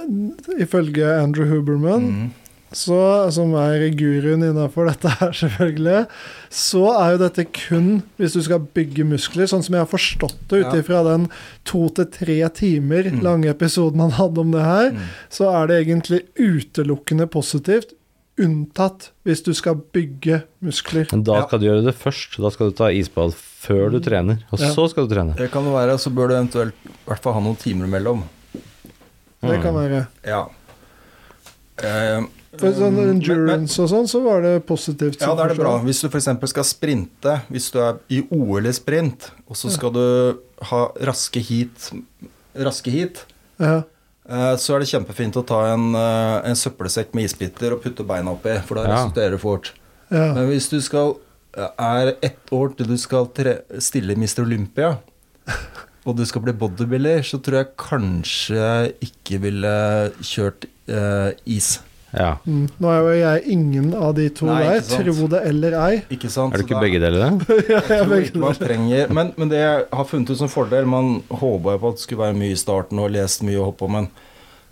[0.62, 2.30] ifølge Andrew Huberman, Mm.
[2.74, 6.06] Så, som er guruen innafor dette her, selvfølgelig,
[6.50, 10.40] så er jo dette kun hvis du skal bygge muskler, sånn som jeg har forstått
[10.50, 11.02] det ut Ja.
[11.06, 11.28] den
[11.64, 13.22] to til tre timer Mm.
[13.22, 14.98] lange episoden han hadde om det her, Mm.
[15.30, 17.92] så er det egentlig utelukkende positivt,
[18.36, 21.06] unntatt hvis du skal bygge muskler.
[21.12, 21.46] Men da Ja.
[21.60, 22.40] du gjøre det først.
[22.42, 24.74] Da skal du ta isbad før du trener, og Ja.
[24.74, 25.36] så skal du trene.
[25.36, 28.24] Det kan det være, så bør du eventuelt i hvert fall ha noen timer imellom.
[29.40, 29.78] Det kan Mm.
[29.78, 30.06] være.
[30.26, 30.46] Ja.
[31.82, 32.22] Eh,
[32.58, 35.20] For sånn men- men- endurance og sånn, så var det positivt.
[35.20, 35.78] Ja, da er det bra.
[35.82, 36.28] Hvis du f.eks.
[36.50, 40.38] skal sprinte, hvis du er i OL i sprint, og så skal du
[40.70, 41.90] ha raske heat,
[42.56, 43.24] raske heat
[43.60, 43.82] Ja.
[44.28, 48.06] eh, så er det kjempefint å ta en, eh, en søppelsekk med isbiter og putte
[48.06, 49.72] beina oppi, for da resulterer det fort.
[50.10, 50.32] ja.
[50.34, 51.16] Men hvis du skal
[51.56, 54.42] er ett år til du skal tre, stille Mr.
[54.42, 54.98] Olympia,
[56.06, 61.78] og du skal bli bodybuilder, så tror jeg kanskje ikke ville kjørt eh, is.
[62.14, 62.30] Ja.
[62.46, 62.66] Mm.
[62.80, 66.02] Nå er jo jeg ingen av de to Nei, der, tro det eller ei.
[66.14, 66.54] Ikke sant?
[66.54, 67.54] Er du ikke da- begge deler, da?
[67.72, 68.68] ja, jeg tror begge ikke man deler.
[68.68, 72.04] trenger, men, men det jeg har funnet ut som fordel Man håpa på at det
[72.06, 74.08] skulle være mye i starten og lest mye og hoppa, men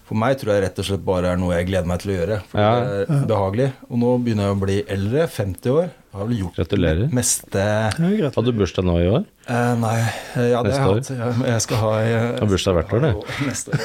[0.07, 2.17] for meg tror jeg rett og slett bare er noe jeg gleder meg til å
[2.21, 2.39] gjøre.
[2.51, 2.73] For Ja.
[2.81, 3.69] det er behagelig.
[3.89, 5.91] Og nå begynner jeg å bli eldre, 50 år.
[6.13, 6.99] Jeg har vel gjort Gratulerer.
[7.07, 8.29] det meste Ja.
[8.35, 9.23] Hadde du bursdag nå i år?
[9.49, 9.95] Eh, nei,
[10.37, 11.39] eh, ja, det Neste har jeg hatt.
[11.41, 13.23] Jeg, jeg skal ha jeg, Har bursdag hvert år, du.
[13.49, 13.81] Neste år.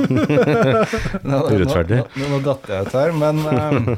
[0.10, 3.88] Nå- nå- Nå, nå datt jeg ut her, men um,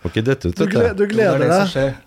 [0.00, 1.04] Får ikke dette ut, gle, du.
[1.04, 2.02] er gleder det deg.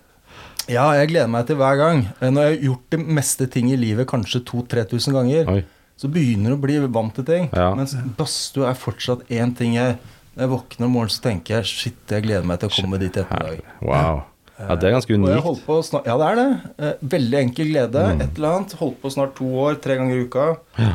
[0.70, 2.02] Ja, jeg gleder meg til hver gang.
[2.20, 5.62] Eh, Når jeg har gjort det meste ting i livet kanskje 2000-3000 ganger, Oi.
[5.98, 7.48] så begynner du å bli vant til ting.
[7.54, 7.70] Ja.
[7.78, 9.96] Mens badstue er fortsatt én ting jeg
[10.34, 12.98] Når jeg våkner om morgenen, så tenker jeg shit, jeg gleder meg til å komme
[13.02, 13.64] dit i ettermiddag.
[13.82, 14.20] Wow.
[14.60, 15.64] Ja, det er ganske Og jeg unikt.
[15.66, 16.48] på snart, Ja, det er det.
[16.78, 18.06] Eh, Veldig enkel glede.
[18.14, 18.20] Mm.
[18.26, 18.72] Et eller annet.
[18.80, 20.48] Holdt på snart to år, tre ganger i uka.
[20.78, 20.94] Ja.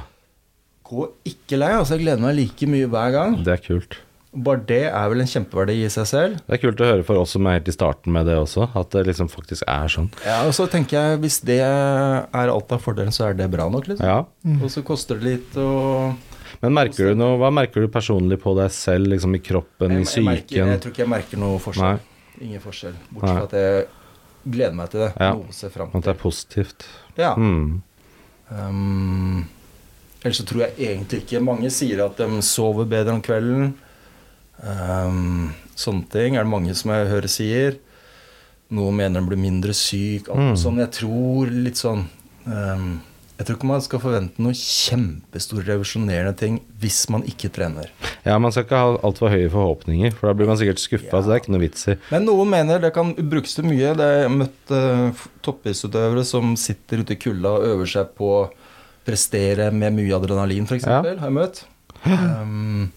[0.85, 1.71] Gå ikke lei.
[1.73, 3.39] altså Jeg gleder meg like mye hver gang.
[3.43, 3.97] Det er kult.
[4.35, 6.33] Bare det er vel en kjempeverdi i seg selv.
[6.43, 8.67] Det er kult å høre for oss som er helt i starten med det også,
[8.75, 10.09] at det liksom faktisk er sånn.
[10.25, 13.69] Ja, Og så tenker jeg hvis det er alt av fordelen, så er det bra
[13.71, 14.03] nok, liksom.
[14.05, 14.25] Ja.
[14.59, 16.13] Og så koster det litt å
[16.61, 20.03] Men merker du noe, hva merker du personlig på deg selv, liksom i kroppen, i
[20.03, 20.67] jeg, jeg, merker, psyken?
[20.75, 21.99] jeg tror ikke jeg merker noe forskjell.
[22.41, 22.95] Ingen forskjell.
[23.11, 23.85] Bortsett fra at jeg
[24.51, 25.11] gleder meg til det.
[25.19, 25.31] Ja.
[25.33, 26.85] Noe å se fram At det er positivt.
[27.17, 27.33] Ja.
[27.35, 27.81] Mm.
[28.51, 29.45] Um,
[30.23, 33.73] ellers så tror jeg egentlig ikke Mange sier at de sover bedre om kvelden.
[34.61, 37.79] Um, sånne ting er det mange som jeg hører sier.
[38.75, 40.29] Noen mener de blir mindre syk.
[40.29, 40.55] Alt Mm.
[40.57, 40.77] sånn.
[40.81, 42.05] Jeg tror litt sånn
[42.47, 43.01] um,
[43.35, 47.89] Jeg tror ikke man skal forvente noen kjempestore revolusjonerende ting hvis man ikke trener.
[48.23, 51.19] Ja, man skal ikke ha altfor høye forhåpninger, for da blir man sikkert skuffa, Ja.
[51.19, 51.97] så det er ikke noe vits i.
[52.13, 53.91] Men noen mener det kan brukes til mye.
[53.99, 58.45] Det har møtt uh, toppidrettsutøvere som sitter ute i kulda og øver seg på å
[59.05, 60.87] prestere med mye adrenalin, f.eks.
[60.87, 61.01] Ja.
[61.03, 61.65] Har jeg møtt.
[62.05, 62.87] Um,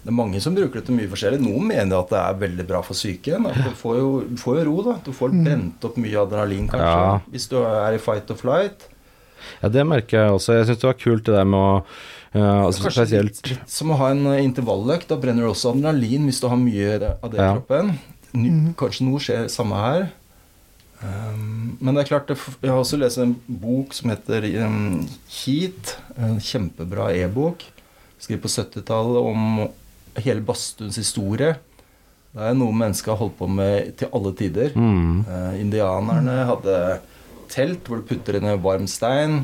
[0.00, 1.42] det er mange som bruker det til mye forskjellig.
[1.44, 3.50] Noen mener at det er veldig bra for psyken.
[3.58, 4.08] Du får jo,
[4.40, 4.94] får jo ro, da.
[5.04, 6.94] Du får brent opp mye adrenalin, kanskje.
[6.94, 7.18] Ja.
[7.34, 8.86] Hvis du er i fight or flight.
[9.62, 10.56] Ja, det merker jeg også.
[10.58, 11.84] Jeg syns det var kult det der med å
[12.30, 15.08] ja, altså Kanskje Spesielt litt, litt som å ha en eh, intervalløkt.
[15.10, 17.52] Da brenner du også adrenalin hvis du har mye av det i Ja.
[17.58, 17.94] kroppen.
[18.32, 18.74] Ny, Mhm.
[18.78, 20.10] Kanskje noe skjer samme her.
[21.02, 25.96] Um, men det er klart, jeg har også lest en bok som heter um, Heat.
[26.20, 27.64] En kjempebra e-bok.
[28.20, 29.68] Skrevet på 70-tallet om
[30.20, 31.54] hele badstuens historie.
[32.30, 34.74] Det er noe mennesker har holdt på med til alle tider.
[34.76, 35.24] Mm.
[35.26, 36.76] Uh, indianerne hadde
[37.50, 39.42] telt hvor du putter inn en varm stein.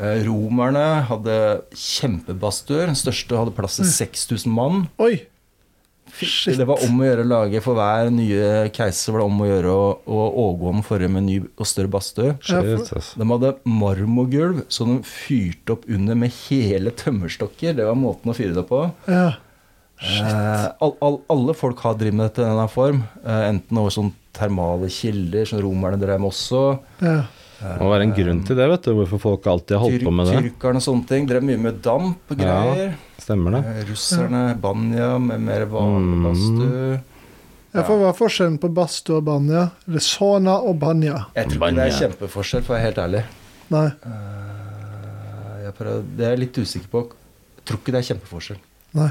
[0.00, 1.34] Eh, romerne hadde
[1.76, 2.88] kjempebadstuer.
[2.88, 4.86] Den største hadde plass til 6000 mann.
[5.02, 5.18] Oi!
[6.10, 6.56] Shit.
[6.58, 9.46] Det var om å gjøre å lage For hver nye keiser var det om å
[9.46, 12.32] gjøre å, å overgå den forrige med ny og større badstue.
[13.14, 17.76] De hadde marmorgulv som de fyrte opp under med hele tømmerstokker.
[17.78, 18.82] Det var måten å fyre det på.
[19.06, 19.28] Ja.
[20.00, 23.04] Eh, all, all, alle folk har drevet med dette i en form.
[23.22, 26.64] Eh, enten over sånn termale kilder, som romerne drev med også.
[27.02, 27.20] ja.
[27.60, 30.10] Det må være en grunn til det, vet du, hvorfor folk alltid har holdt på
[30.16, 30.36] med det.
[30.46, 31.26] Tyrkerne og sånne ting.
[31.28, 32.86] Drev mye med damp og Ja.
[33.20, 33.60] Stemmer det?
[33.68, 36.22] Eh, russerne, banja med mer vanlig Mm.
[36.24, 37.00] badstue.
[37.74, 39.66] Ja, for hva er forskjellen på badstue og banja?
[39.86, 41.26] Eller sauna og banja?
[41.36, 43.24] Jeg tror ikke det er kjempeforskjell, for å være helt ærlig.
[43.70, 43.86] Nei.
[44.06, 47.02] Uh, jeg prøver, det er jeg litt usikker på.
[47.60, 48.58] Jeg tror ikke det er kjempeforskjell.
[48.94, 49.10] Nei.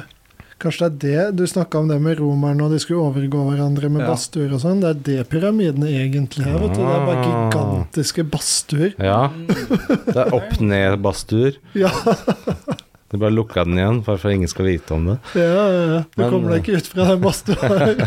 [0.59, 3.87] Kanskje det er det du snakka om det med romerne og de skulle overgå hverandre
[3.89, 4.09] med Ja.
[4.11, 4.81] badstuer og sånn.
[4.83, 6.57] Det er det pyramidene egentlig er.
[6.59, 6.81] vet du.
[6.83, 7.29] Det er bare Ah.
[7.49, 8.93] gigantiske badstuer.
[8.99, 9.29] Ja.
[10.05, 11.55] Det er opp-ned-badstuer.
[11.79, 11.89] Ja,
[13.09, 15.15] Du bare lukka den igjen, bare for at ingen skal vite om det.
[15.33, 15.85] ja, ja.
[15.95, 16.01] ja.
[16.13, 18.03] Du Men- kommer deg ikke ut fra den badstua her.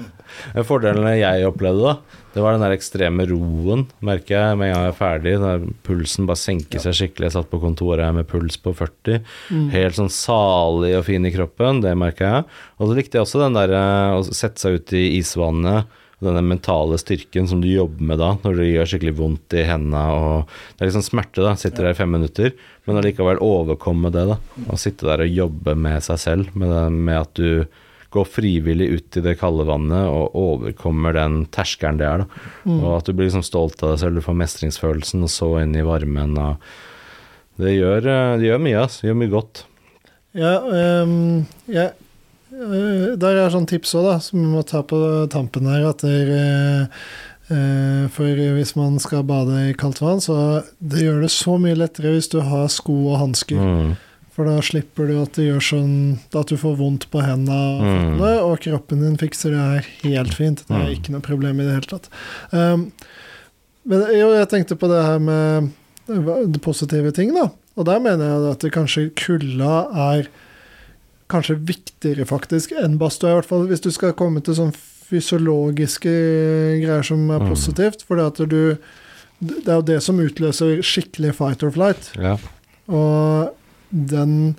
[0.54, 4.74] En Fordelen jeg opplevde, da, det var den der ekstreme roen, merker jeg, med en
[4.76, 5.32] gang jeg er ferdig.
[5.42, 7.26] Der pulsen bare senker seg skikkelig.
[7.28, 9.24] Jeg satt på kontoret med puls på 40.
[9.50, 9.64] Mm.
[9.74, 12.46] Helt sånn salig og fin i kroppen, det merker jeg.
[12.78, 15.98] Og så likte jeg også den der eh, å sette seg ut i isvannet.
[16.20, 19.64] Og Denne mentale styrken som du jobber med da, når det gjør skikkelig vondt i
[19.64, 20.02] hendene.
[20.12, 21.54] og Det er liksom smerte, da.
[21.56, 22.52] Sitter der i fem minutter,
[22.84, 24.26] men allikevel overkomme det.
[24.28, 24.36] da,
[24.68, 27.64] Å sitte der og jobbe med seg selv, med, det, med at du
[28.10, 32.24] går frivillig ut i det kalde vannet og overkommer den terskelen det er.
[32.24, 32.84] da, Mm.
[32.84, 35.76] Og at du blir liksom stolt av deg selv, du får mestringsfølelsen, og så inn
[35.78, 36.36] i varmen.
[37.56, 39.00] Det gjør, eh, det gjør mye, altså.
[39.00, 39.64] Det gjør mye godt.
[40.36, 40.52] Ja,
[41.02, 41.90] um, jeg,
[42.50, 44.98] der er sånn tips òg, da, som vi må ta på
[45.32, 45.84] tampen her.
[45.90, 46.88] At det er,
[47.50, 51.74] eh, For hvis man skal bade i kaldt vann, så det gjør det så mye
[51.78, 53.58] lettere hvis du har sko og hansker.
[53.58, 53.96] Mm.
[54.30, 55.94] For da slipper du at det gjør sånn
[56.38, 58.20] at du får vondt på hendene og Mm.
[58.46, 60.62] og kroppen din fikser det her helt fint.
[60.66, 60.94] Det er Mm.
[60.96, 62.08] ikke noe problem i det hele tatt.
[62.52, 62.92] Um,
[63.84, 65.72] men jo, jeg tenkte på det her med
[66.06, 67.50] det positive ting, da.
[67.76, 70.26] Og der mener jeg at det kanskje kulda er
[71.30, 74.74] kanskje viktigere faktisk enn badstua, i hvert fall hvis du skal komme til sånn
[75.10, 76.10] fysiologiske
[76.82, 77.48] greier som er Mm.
[77.50, 78.02] positivt.
[78.06, 78.78] For det
[79.66, 82.10] er jo det som utløser skikkelig fight or flight.
[82.16, 82.36] Ja.
[82.88, 83.54] Og
[83.90, 84.56] den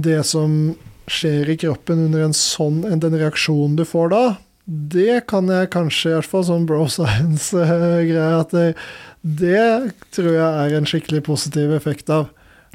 [0.00, 0.76] Det som
[1.08, 4.36] skjer i kroppen under en sånn Den reaksjonen du får da,
[4.68, 8.76] det kan jeg kanskje, i hvert fall sånn bro science-greie, at det,
[9.24, 12.28] det tror jeg er en skikkelig positiv effekt av.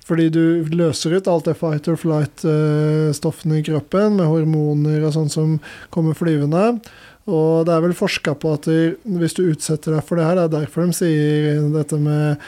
[0.05, 5.31] Fordi du løser ut alt det fight or flight-stoffene i kroppen, med hormoner og sånn
[5.33, 5.57] som
[5.93, 6.77] kommer flyvende.
[7.25, 10.45] Og det er vel forska på at hvis du utsetter deg for det her, det
[10.45, 12.43] er derfor de sier dette med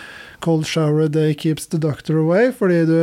[0.46, 3.02] cold shower a day keeps the doctor away, fordi du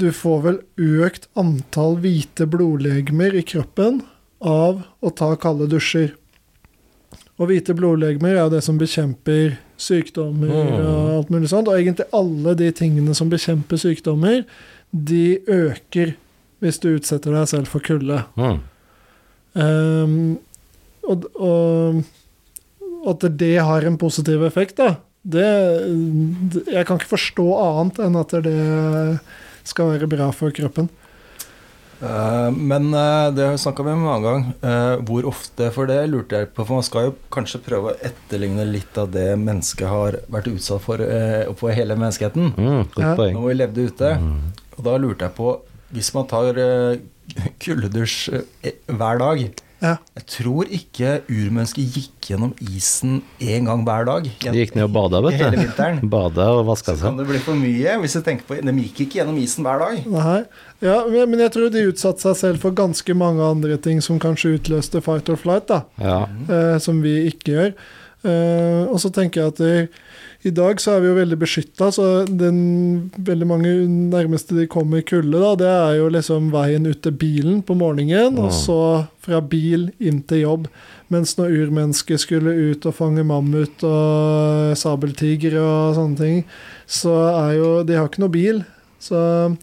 [0.00, 0.58] du får vel
[1.04, 3.98] økt antall hvite blodlegemer i kroppen
[4.40, 6.14] av å ta kalde dusjer.
[7.36, 10.74] Og hvite blodlegemer er jo det som bekjemper sykdommer Mm.
[10.84, 11.68] og alt mulig sånt.
[11.68, 14.44] Og egentlig alle de tingene som bekjemper sykdommer,
[14.92, 16.14] de øker
[16.60, 18.20] hvis du utsetter deg selv for kulde.
[18.36, 18.58] Mm.
[19.54, 20.38] Um,
[21.08, 22.04] og, og
[23.10, 25.44] at det har en positiv effekt, da, det
[26.70, 29.20] Jeg kan ikke forstå annet enn at det
[29.68, 30.88] skal være bra for kroppen.
[32.00, 34.44] Eh, men eh, det snakka vi om en annen gang.
[34.70, 35.68] Eh, hvor ofte?
[35.74, 36.64] For det lurte jeg på.
[36.64, 40.84] For man skal jo kanskje prøve å etterligne litt av det mennesket har vært utsatt
[40.86, 42.52] for for på hele menneskeheten.
[42.56, 43.14] Mm, godt Ja.
[43.36, 44.12] Når vi levde ute.
[44.20, 44.52] Mm.
[44.78, 45.60] Og da lurte jeg på
[45.90, 46.54] Hvis man tar
[47.58, 48.30] kuldedusj
[48.86, 49.40] hver dag
[49.80, 49.94] Ja.
[50.18, 54.26] Jeg tror ikke urmennesket gikk gjennom isen én gang hver dag.
[54.42, 55.62] De gikk ned og bada, vet Hele du.
[55.62, 56.02] vinteren.
[56.14, 59.00] Bada og vaska Så kan det bli for mye hvis du tenker på De gikk
[59.06, 60.02] ikke gjennom isen hver dag.
[60.12, 60.40] Nei.
[60.84, 64.20] Ja, men men jeg tror de utsatte seg selv for ganske mange andre ting som
[64.20, 65.82] kanskje utløste fight or flight, da.
[66.00, 66.20] Ja.
[66.48, 67.74] eh, som vi ikke gjør.
[68.24, 69.88] Eh, og så tenker jeg at det,
[70.44, 73.72] i dag så er vi jo veldig beskytta, så den veldig mange
[74.12, 78.38] nærmeste de kommer kulde, da, det er jo liksom veien ut til bilen på morgenen,
[78.40, 78.56] og Mm.
[78.56, 78.78] så
[79.20, 80.66] fra bil inn til jobb.
[81.10, 86.44] Mens når urmennesket skulle ut og fange mammut og sabeltiger og sånne ting,
[86.86, 87.14] så
[87.48, 88.64] er jo De har ikke noe bil.
[89.00, 89.56] Så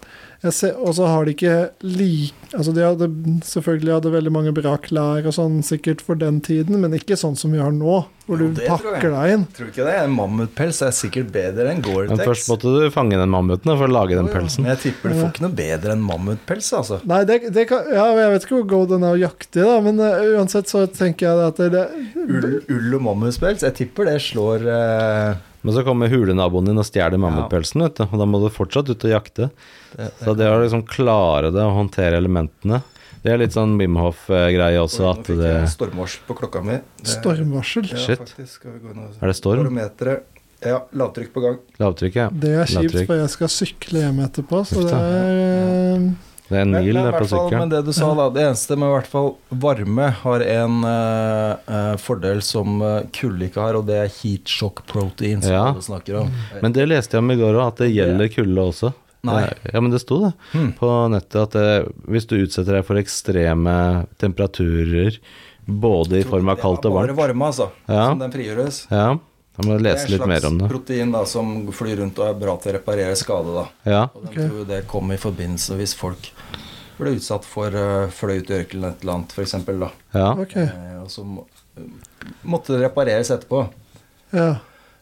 [0.45, 3.08] Og så har de ikke like Altså de hadde
[3.43, 7.36] selvfølgelig hadde veldig mange bra klær og sånn sikkert for den tiden, men ikke sånn
[7.36, 7.97] som vi har nå,
[8.28, 9.43] hvor Jo, du pakker deg inn.
[9.58, 9.95] Tror du ikke det?
[10.06, 13.91] En mammutpels er sikkert bedre enn Men først måtte du fange den mammuten for å
[13.91, 14.63] lage den pelsen.
[14.63, 17.02] Men jeg tipper du får ikke noe bedre enn mammutpels, altså.
[17.10, 19.67] Nei, det, det kan, ja, jeg vet ikke hvor god den er å jakte i,
[19.67, 21.86] da, men uh, uansett så tenker jeg at det, det
[22.28, 26.86] Ull, ull og mammutpels, jeg tipper det slår eh, Men så kommer hulenaboen din og
[26.88, 28.06] stjeler mammutpelsen, vet du.
[28.08, 29.49] Og da må du fortsatt ut og jakte.
[29.97, 32.80] det, Så det å liksom klare det og håndtere elementene
[33.23, 36.62] Det er litt sånn Bimhoff-greie også, Oi, at Nå fikk det jeg stormvarsel på klokka
[36.63, 36.77] mi.
[37.03, 37.89] Stormvarsel.
[37.91, 38.21] Ja, Shit.
[38.23, 38.65] faktisk.
[38.69, 39.65] Og Er det storm?
[39.65, 40.23] Barometeret.
[40.63, 41.58] Ja, lavtrykk på gang.
[41.77, 42.30] Lavtrykk, ja.
[42.32, 45.41] Det er kjipt, for jeg skal sykle hjem etterpå, så det er
[45.97, 46.08] eh,
[46.47, 47.60] Det er en mil men, på sykkelen.
[47.60, 51.57] men det du sa da, det eneste med i hvert fall varme har en uh,
[51.67, 55.65] eh, fordel som uh, kulde ikke har, og det er heat shock protein, som Ja.
[55.75, 56.31] du snakker om.
[56.62, 58.93] Men det leste jeg om i går òg, at det gjelder kulde også.
[59.27, 59.41] Nei.
[59.73, 60.71] Ja, men det sto det Hmm.
[60.77, 65.17] på nettet at det, hvis du utsetter deg for ekstreme temperaturer,
[65.65, 68.05] både i form av kaldt og varmt Det er bare varme, altså, Ja.
[68.12, 68.86] som den frigjøres.
[68.89, 69.17] Ja,
[69.57, 71.67] da må du lese litt mer om Det Det er en slags protein da, som
[71.73, 73.53] flyr rundt og er bra til å reparere skade.
[73.53, 73.65] da.
[73.86, 74.47] Ja, Og de okay.
[74.47, 76.31] tror det kom i forbindelse hvis folk
[76.97, 79.55] ble utsatt for uh, fløyt ut i ørkenen et eller annet, f.eks.
[79.67, 79.89] da.
[80.13, 80.29] ja.
[80.43, 80.65] Okay.
[80.71, 81.45] Uh, og så må,
[82.43, 83.65] måtte det repareres etterpå.
[84.36, 84.57] Ja.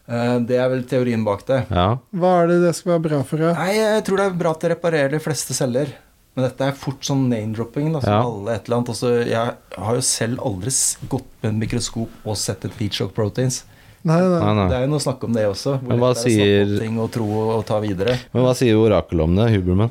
[0.06, 1.64] Eh, det er vel teorien bak det.
[1.70, 1.86] ja.
[2.14, 3.40] Hva er det det skal være bra for?
[3.42, 3.54] Ja?
[3.58, 5.90] Nei, jeg tror det er bra til å reparere de fleste celler.
[6.36, 7.88] Men dette er fort sånn name-dropping.
[7.96, 8.20] da, som Ja.
[8.22, 8.90] alle et eller annet.
[8.92, 9.54] Også, jeg
[9.86, 10.70] har jo selv aldri
[11.08, 13.64] gått med en mikroskop og sett et heat shock proteins.
[14.04, 14.38] Nei, nei.
[14.44, 14.68] Nei, nei.
[14.70, 15.80] Det er jo noe snakk om det også.
[15.80, 18.18] Hvor Men hva det er å sier- ting og tro og, ta videre.
[18.32, 19.90] Men hva sier orakelet om det, Huberman?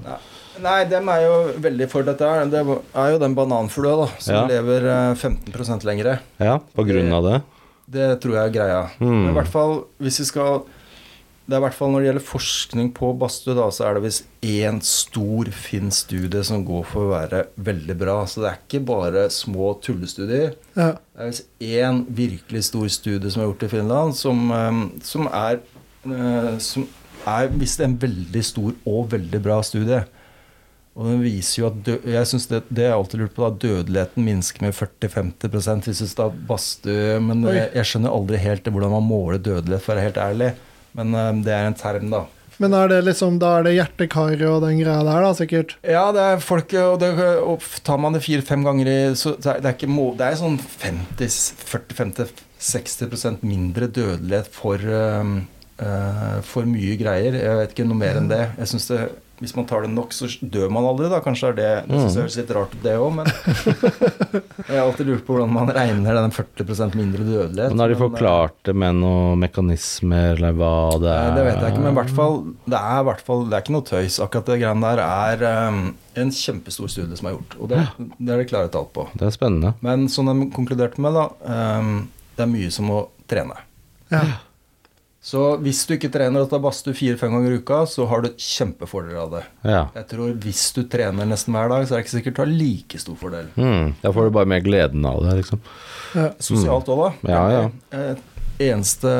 [0.63, 2.45] Nei, dem er jo veldig for dette her.
[2.51, 4.45] Det er jo den bananflua da, som Ja.
[4.47, 6.19] lever eh, 15 lengre.
[6.39, 7.41] Ja, på grunn av det?
[7.91, 8.79] Det tror jeg er greia.
[8.99, 9.11] Mm.
[9.25, 10.63] Men i hvert fall, hvis vi skal
[11.47, 14.23] Det er i hvert fall Når det gjelder forskning på badstue, så er det visst
[14.41, 18.15] én stor finn studie som går for å være veldig bra.
[18.25, 20.55] Så det er ikke bare små tullestudier.
[20.75, 20.93] Ja.
[21.13, 25.27] Det er visst én virkelig stor studie som er gjort i Finland, som, eh, som
[25.27, 25.59] er
[26.09, 26.87] eh, Som
[27.27, 30.01] er visst en veldig stor og veldig bra studie.
[30.95, 33.49] Og den viser jo at dø Jeg synes det, det jeg alltid lurt på, da.
[33.65, 37.19] Dødeligheten minsker med 40-50 hvis du tar badstue.
[37.23, 37.57] Men Oi.
[37.59, 40.49] jeg, skjønner aldri helt hvordan man måler dødelighet, for å være helt ærlig.
[40.95, 42.21] Men um, det er en term, da.
[42.63, 45.75] Men er det liksom, da er det hjertekaret og den greia der, da, sikkert?
[45.83, 47.11] Ja, det er folk Og, det,
[47.43, 50.23] og tar man det fire-fem ganger i så det er, det er ikke må, Det
[50.29, 55.51] er sånn 40-50-60% mindre dødelighet for um,
[55.83, 57.33] uh, For mye greier.
[57.41, 58.55] Jeg vet ikke noe mer enn det.
[58.61, 59.01] Jeg synes det
[59.35, 61.17] Hvis man tar det nok, så dør man aldri, da.
[61.23, 63.27] Kanskje er det Det synes jeg høres litt rart ut, det òg, men
[64.69, 67.73] Jeg har alltid lurt på hvordan man regner den 40% mindre dødelighet.
[67.73, 71.35] Men har de men, eh, forklart det med noen mekanismer, eller hva det Nei, er?
[71.35, 73.75] Det vet jeg ikke, men i hvert fall Det er hvert fall Det er ikke
[73.75, 74.19] noe tøys.
[74.23, 75.83] Akkurat det greiene der er um,
[76.15, 77.59] en kjempestor studie som er gjort.
[77.59, 79.09] Og det, det er det klare tall på.
[79.19, 79.75] Det er spennende.
[79.85, 81.27] Men som de konkluderte med, da
[81.81, 81.95] um,
[82.37, 83.59] Det er mye som å trene.
[84.13, 84.23] Ja.
[85.25, 88.27] Så hvis du ikke trener og tar badstue fire-fem ganger i uka, så har du
[88.37, 89.41] kjempefordeler av det.
[89.65, 89.79] Ja.
[89.95, 92.51] Jeg tror hvis du trener nesten hver dag, så er det ikke sikkert du har
[92.53, 93.49] like stor fordel.
[93.57, 95.63] Mm, da får du bare mer gleden av det, liksom.
[96.13, 96.29] Ja.
[96.37, 97.09] Sosialt òg, da.
[97.25, 97.33] Mm.
[97.33, 97.65] Ja, ja.
[98.13, 98.23] Et
[98.69, 99.11] eneste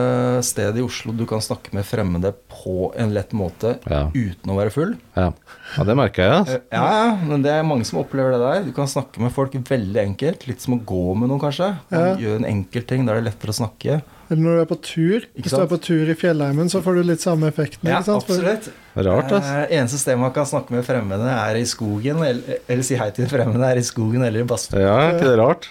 [0.46, 4.06] sted i Oslo du kan snakke med fremmede på en lett måte Ja.
[4.14, 4.94] uten å være full.
[5.18, 5.32] Ja,
[5.76, 6.48] ja det merker jeg.
[6.54, 8.64] Eh, Ja, ja, men det er mange som opplever det der.
[8.70, 10.46] Du kan snakke med folk veldig enkelt.
[10.48, 11.74] Litt som å gå med noen, kanskje.
[11.90, 12.14] Ja.
[12.16, 14.02] gjør en enkel ting, da er det lettere å snakke.
[14.30, 15.28] Eller når du er på tur.
[15.36, 17.90] Hvis du er på tur i fjellheimen, så får du litt samme effekten.
[17.90, 18.02] Ja?
[18.02, 18.72] For- absolutt.
[18.96, 19.48] Rart, ass.
[19.52, 22.22] Eh, eneste sted man kan snakke med fremmede, er i skogen.
[22.24, 24.80] Eller, eller si hei til fremmede, er i skogen eller i badstua.
[24.80, 25.68] Ja, er ikke det rart?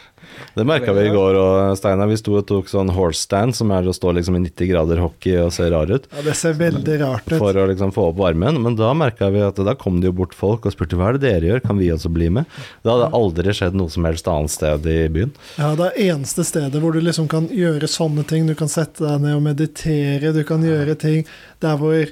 [0.55, 2.09] Det merka vi i går og Steinar.
[2.11, 5.01] Vi sto og tok sånn horse stand, som er å stå liksom i 90 grader
[5.03, 7.37] hockey og se rar ut, Ja, det ser veldig rart ut.
[7.39, 8.59] for å liksom få opp varmen.
[8.63, 11.19] Men da merka vi at da kom det jo bort folk og spurte hva er
[11.19, 12.51] det dere gjør, kan vi også bli med?
[12.83, 15.33] Det hadde aldri skjedd noe som helst annet sted i byen.
[15.61, 18.49] Ja, det er eneste stedet hvor du liksom kan gjøre sånne ting.
[18.51, 21.25] Du kan sette deg ned og meditere, du kan gjøre ting
[21.63, 22.05] der hvor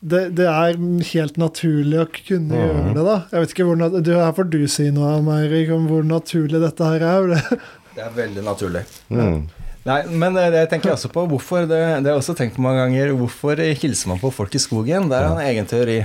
[0.00, 0.78] det, det er
[1.10, 2.60] helt naturlig å kunne mm.
[2.60, 3.16] gjøre det, da.
[3.32, 6.92] Jeg vet ikke hvor du, Her får du si noe, Eirik, om hvor naturlig dette
[6.94, 7.34] her er.
[7.34, 7.60] Det-
[7.90, 8.84] Det er veldig naturlig.
[9.10, 9.48] Mm.
[9.88, 11.24] Nei, men eh, det tenker jeg også på.
[11.32, 13.12] Hvorfor, det, det har jeg også tenkt på mange ganger.
[13.18, 15.08] Hvorfor hilser man på folk i skogen?
[15.10, 15.98] Det er en egen teori.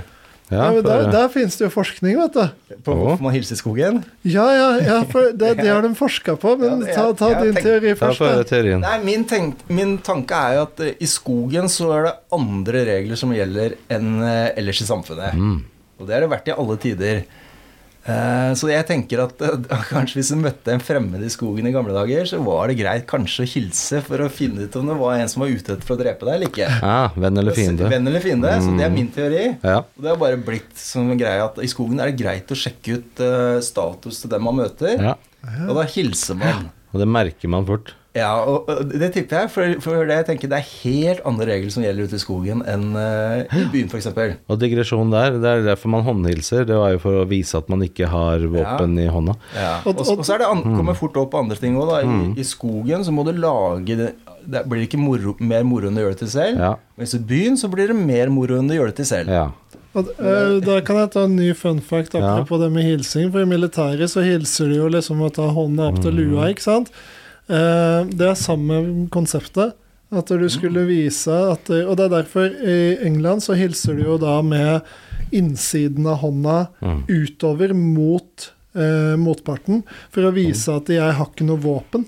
[0.51, 2.75] Ja, Ja, der, der finnes det jo forskning, vet du.
[2.85, 4.03] På hvorfor man hilser i skogen?
[4.21, 6.53] Ja, ja, ja for det, det har de forska på.
[6.61, 8.21] Men Ja, det- ta, ta jeg din teori først.
[8.83, 12.85] Nei, min, tenk, min tanke er jo at uh, i skogen så er det andre
[12.91, 15.33] regler som gjelder enn uh, ellers i samfunnet.
[15.33, 15.57] Mm.
[15.99, 17.25] Og det har det vært i alle tider.
[18.05, 19.55] Eh, Så jeg tenker at eh,
[19.91, 23.07] kanskje hvis du møtte en fremmed i skogen i gamle dager, så var det greit
[23.09, 25.87] kanskje å hilse for å finne ut om det var en som var ute etter
[25.87, 26.69] for å drepe deg eller ikke.
[26.69, 27.89] Ja, venn eller fiende.
[27.89, 28.53] Venn eller fiende.
[28.61, 29.43] Så det er min teori.
[29.65, 29.79] Ja.
[29.81, 32.59] Og det har bare blitt som en greie at i skogen er det greit å
[32.61, 34.95] sjekke ut eh, status til dem man møter.
[35.01, 35.17] ja.
[35.69, 36.69] Og da hilser man.
[36.93, 37.91] Og det merker man fort.
[38.15, 41.73] Ja, og det tipper jeg, for, for det jeg tenker det er helt andre regler
[41.73, 44.07] som gjelder ute i skogen enn uh, i byen, f.eks.
[44.47, 46.63] Og digresjonen der, det er derfor man håndhilser.
[46.69, 49.35] Det var jo for å vise at man ikke har våpen i hånda.
[49.57, 49.73] Ja.
[49.83, 51.99] Og- Og, og så er det an, kommer fort opp andre ting òg, da.
[52.07, 54.13] I, I skogen så må du lage det
[54.45, 56.59] Det blir ikke moro, mer moro enn å gjøre det til selv.
[56.61, 56.73] Ja.
[57.01, 59.31] Mens i byen så blir det mer moro enn å gjøre det til selv.
[59.33, 59.47] Ja.
[59.95, 63.31] Og, eh, da kan jeg ta en ny fun fact apropos det med hilsing.
[63.33, 66.49] For i militæret så hilser de jo liksom med å ta hånda opp til lua,
[66.53, 66.91] ikke sant?
[67.49, 69.73] Eh, det er samme konseptet.
[70.15, 74.17] At du skulle vise at Og det er derfor i England så hilser du jo
[74.21, 74.81] da med
[75.33, 77.03] innsiden av hånda Mm.
[77.09, 82.05] utover mot eh, motparten, for å vise at 'jeg har ikke noe våpen'.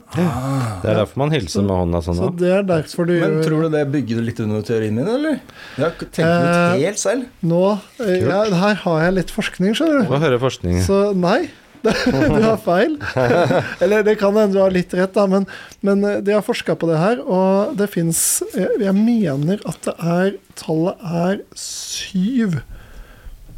[0.82, 2.16] Det er derfor man hilser med hånda sånn.
[2.20, 5.40] Så det er derfor du Men tror du det bygger litt under teorien min, eller?
[5.78, 7.26] Jeg har tenkt ut Eh, helt selv.
[7.42, 10.08] Nå eh, ja, Her har jeg litt forskning, skjønner du.
[10.12, 10.84] Hva hører forskningen.
[10.84, 11.48] Så nei,
[12.38, 12.96] du har feil.
[13.84, 15.46] Eller det kan hende du har litt rett, da, men,
[15.86, 18.22] men eh, de har forska på det her, og det fins
[18.56, 22.60] jeg, jeg mener at det er Tallet er syv.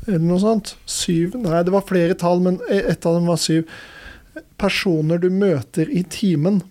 [0.08, 0.74] Eller noe sånt.
[0.90, 3.68] Syv Nei, det var flere tall, men e- ett av dem var syv.
[4.60, 6.62] Personer du møter i timen.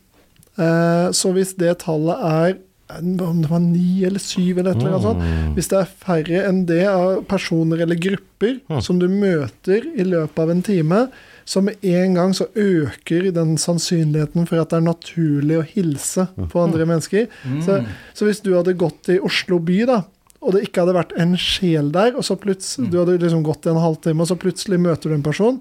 [0.59, 2.57] Eh, så hvis det tallet er
[2.89, 5.25] om det var ni eller syv eller et eller annet sånt.
[5.25, 5.49] Mm.
[5.59, 8.79] Hvis det er færre enn det av personer eller grupper Mm.
[8.85, 11.01] som du møter i løpet av en time,
[11.49, 16.27] så med en gang så øker den sannsynligheten for at det er naturlig å hilse
[16.53, 17.27] på andre mennesker.
[17.65, 17.79] Så,
[18.13, 20.03] så hvis du hadde gått i Oslo by, da,
[20.45, 23.65] og det ikke hadde vært en sjel der, og så plutselig, du hadde liksom gått
[23.67, 25.57] i en halvtime, og så plutselig møter du en person,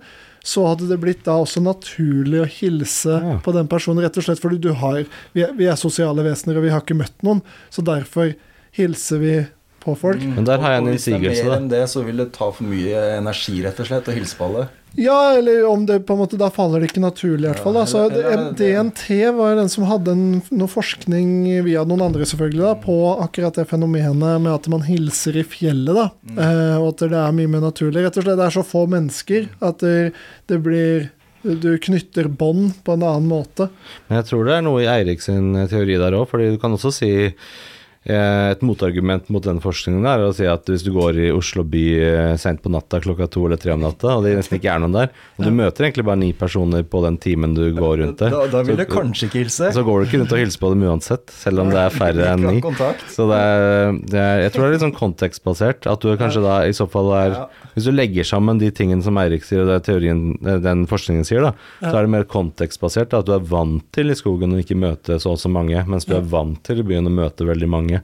[0.48, 3.40] så hadde det blitt da også naturlig å hilse Ja.
[3.44, 5.02] på den personen, rett og slett fordi du har
[5.34, 7.42] vi er, vi er sosiale vesener, og vi har ikke møtt noen,
[7.74, 8.36] så derfor
[8.78, 9.34] hilser vi
[9.88, 10.22] på folk.
[10.36, 12.20] Men der har jeg en Og hvis det er innsigelse, mer enn det, så vil
[12.22, 14.68] det ta for mye energi, rett og slett, å hilse på alle.
[14.98, 17.76] Ja, eller om det på en måte Da faller det ikke naturlig, i hvert fall.
[17.78, 17.92] Ja, Da.
[17.92, 22.64] Så eller- eller- DNT var den som hadde en, noe forskning via noen andre, selvfølgelig,
[22.66, 26.10] da, på akkurat det fenomenet med at man hilser i fjellet, da.
[26.32, 26.40] Mm.
[26.40, 28.04] Eh, og at det er mye mer naturlig.
[28.08, 30.14] Rett og slett, det er så få mennesker at det,
[30.48, 31.10] det blir
[31.44, 33.70] Du knytter bånd på en annen måte.
[34.10, 36.58] Men jeg tror det er noe i Eirik sin eh, teori der òg, fordi du
[36.58, 37.34] kan også si
[38.08, 41.84] et motargument mot den forskningen er å si at hvis du går i Oslo by
[42.40, 44.80] seint sent på natta klokka to eller tre om natta, og det nesten ikke er
[44.80, 48.18] noen der, og du møter egentlig bare ni personer på den timen du går rundt
[48.24, 49.72] der, Da, da vil så- du kanskje ikke hilse.
[49.76, 52.28] så går du ikke rundt og hilser på dem uansett, selv om det er færre
[52.34, 52.62] enn ni.
[53.12, 55.88] Så det er, det er, jeg tror det er litt sånn kontekstbasert.
[55.92, 57.36] At du kanskje da i så fall er.
[57.78, 61.28] Hvis du legger sammen de tingene som Eirik sier, og det teorien, eh, den forskningen
[61.28, 61.52] sier, da,
[61.84, 63.12] så er det mer kontekstbasert.
[63.12, 65.84] Da, at du er vant til i skogen å ikke møte så og så mange,
[65.86, 68.02] mens du er vant til i byen å møte veldig mange.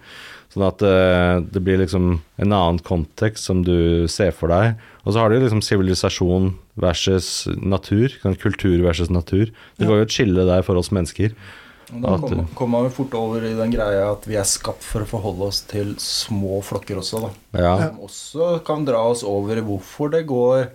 [0.53, 4.77] Sånn at uh, det blir liksom en annen kontekst som du ser for deg.
[5.01, 8.13] Og så har du liksom sivilisasjon versus natur.
[8.21, 9.49] sånn Kultur versus natur.
[9.81, 11.33] Det går jo et skille der for oss mennesker.
[12.01, 14.81] Da At- kommer kommer man jo fort over i den greia at vi er skapt
[14.83, 17.29] for å forholde oss til små flokker også, da.
[17.59, 17.77] Ja.
[17.89, 20.69] Som også kan dra oss over i hvorfor det går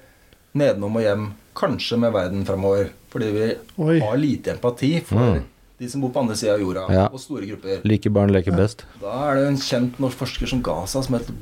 [0.55, 2.91] nedenom og hjem, kanskje med verden framover.
[3.11, 3.99] Fordi vi Oi.
[4.01, 5.43] har lite empati for Mm.
[5.79, 7.07] de som bor på andre sida av jorda, Ja.
[7.13, 7.81] og store grupper.
[7.85, 8.85] Like barn leker best.
[9.01, 11.33] Da er det en kjent norsk forsker som ga seg, som heter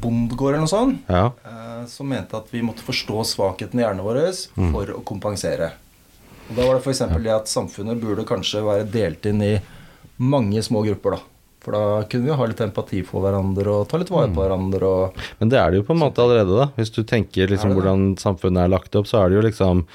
[0.00, 1.32] Bondgård eller noe sånt, Ja.
[1.44, 4.72] eh, som mente at vi måtte forstå svakheten i hjernen vår Mm.
[4.72, 5.72] for å kompensere.
[6.50, 6.98] Og Da var det f.eks.
[7.24, 9.54] det at samfunnet burde kanskje være delt inn i
[10.18, 11.16] mange små grupper.
[11.16, 11.20] da.
[11.64, 14.34] For da kunne vi ha litt empati for hverandre og ta litt vare Mm.
[14.36, 14.82] på hverandre.
[14.82, 16.66] og Men det er det jo på en måte allerede, da.
[16.76, 19.86] Hvis du tenker liksom hvordan samfunnet er lagt opp, så er det jo liksom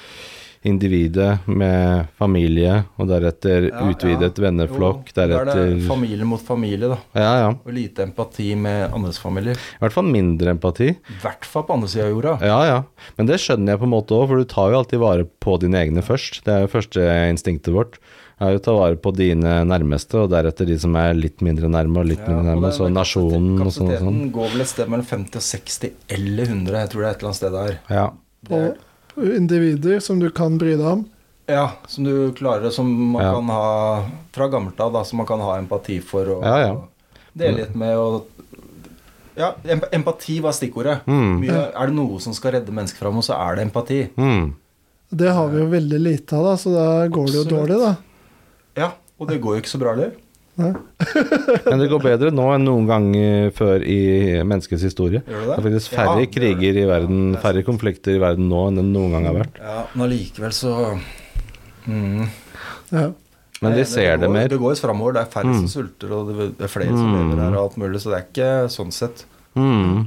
[0.66, 4.44] individet med familie, og deretter Ja, utvidet ja.
[4.44, 6.98] venneflokk, deretter Da er det familie mot familie, da.
[7.16, 7.50] Ja, ja.
[7.64, 9.56] Og lite empati med andres familier.
[9.56, 10.90] I hvert fall mindre empati.
[10.92, 12.34] I hvert fall på andre sida av jorda.
[12.44, 12.80] Ja, ja.
[13.16, 15.56] Men det skjønner jeg på en måte òg, for du tar jo alltid vare på
[15.62, 16.42] dine egne først.
[16.44, 17.96] Det er jo første instinktet vårt.
[18.40, 22.00] Er jo ta vare på dine nærmeste, og deretter de som er litt mindre nærme,
[22.00, 24.12] og litt Ja, mindre nærme, så nasjonen og sånn og sånn.
[24.20, 26.78] Kapasiteten går vel et sted mellom 50 og 60 eller 100.
[26.84, 27.74] Jeg tror det er et eller annet sted der.
[27.92, 28.06] Ja.
[28.48, 28.62] På
[29.16, 31.04] individer som du kan bry deg om.
[31.50, 33.32] Ja, som du klarer, som man Ja.
[33.34, 36.72] kan ha fra gammelt av, da, som man kan ha empati for og, Ja, ja.
[36.72, 36.88] og
[37.36, 38.26] dele litt med og
[39.36, 39.54] Ja,
[39.92, 41.00] empati var stikkordet.
[41.06, 41.40] Mm.
[41.40, 44.10] Mye, er det noe som skal redde mennesker framover, så er det empati.
[44.18, 44.54] Mm.
[45.14, 47.68] Det har vi jo veldig lite av, da, så da går det jo Absolutt.
[47.68, 47.96] dårlig, da.
[48.76, 50.12] Ja, og det går jo ikke så bra heller.
[51.70, 53.98] Men det går bedre nå enn noen gang eh, før i
[54.44, 55.22] menneskets historie.
[55.26, 58.20] Gjør Det det er faktisk færre Ja, kriger i verden, Ja, er færre konflikter i
[58.22, 59.58] verden nå enn det noen gang har vært.
[59.62, 60.74] Ja, men allikevel så
[61.86, 62.28] mm.
[62.92, 63.08] Ja.
[63.60, 64.48] Men de ser det går, mer.
[64.48, 65.12] Det går framover.
[65.18, 65.58] Det er færre Mm.
[65.60, 67.18] som sulter, og det er flere som Mm.
[67.30, 68.00] lever her, og alt mulig.
[68.00, 69.24] Så det er ikke sånn sett.
[69.54, 70.06] Mm.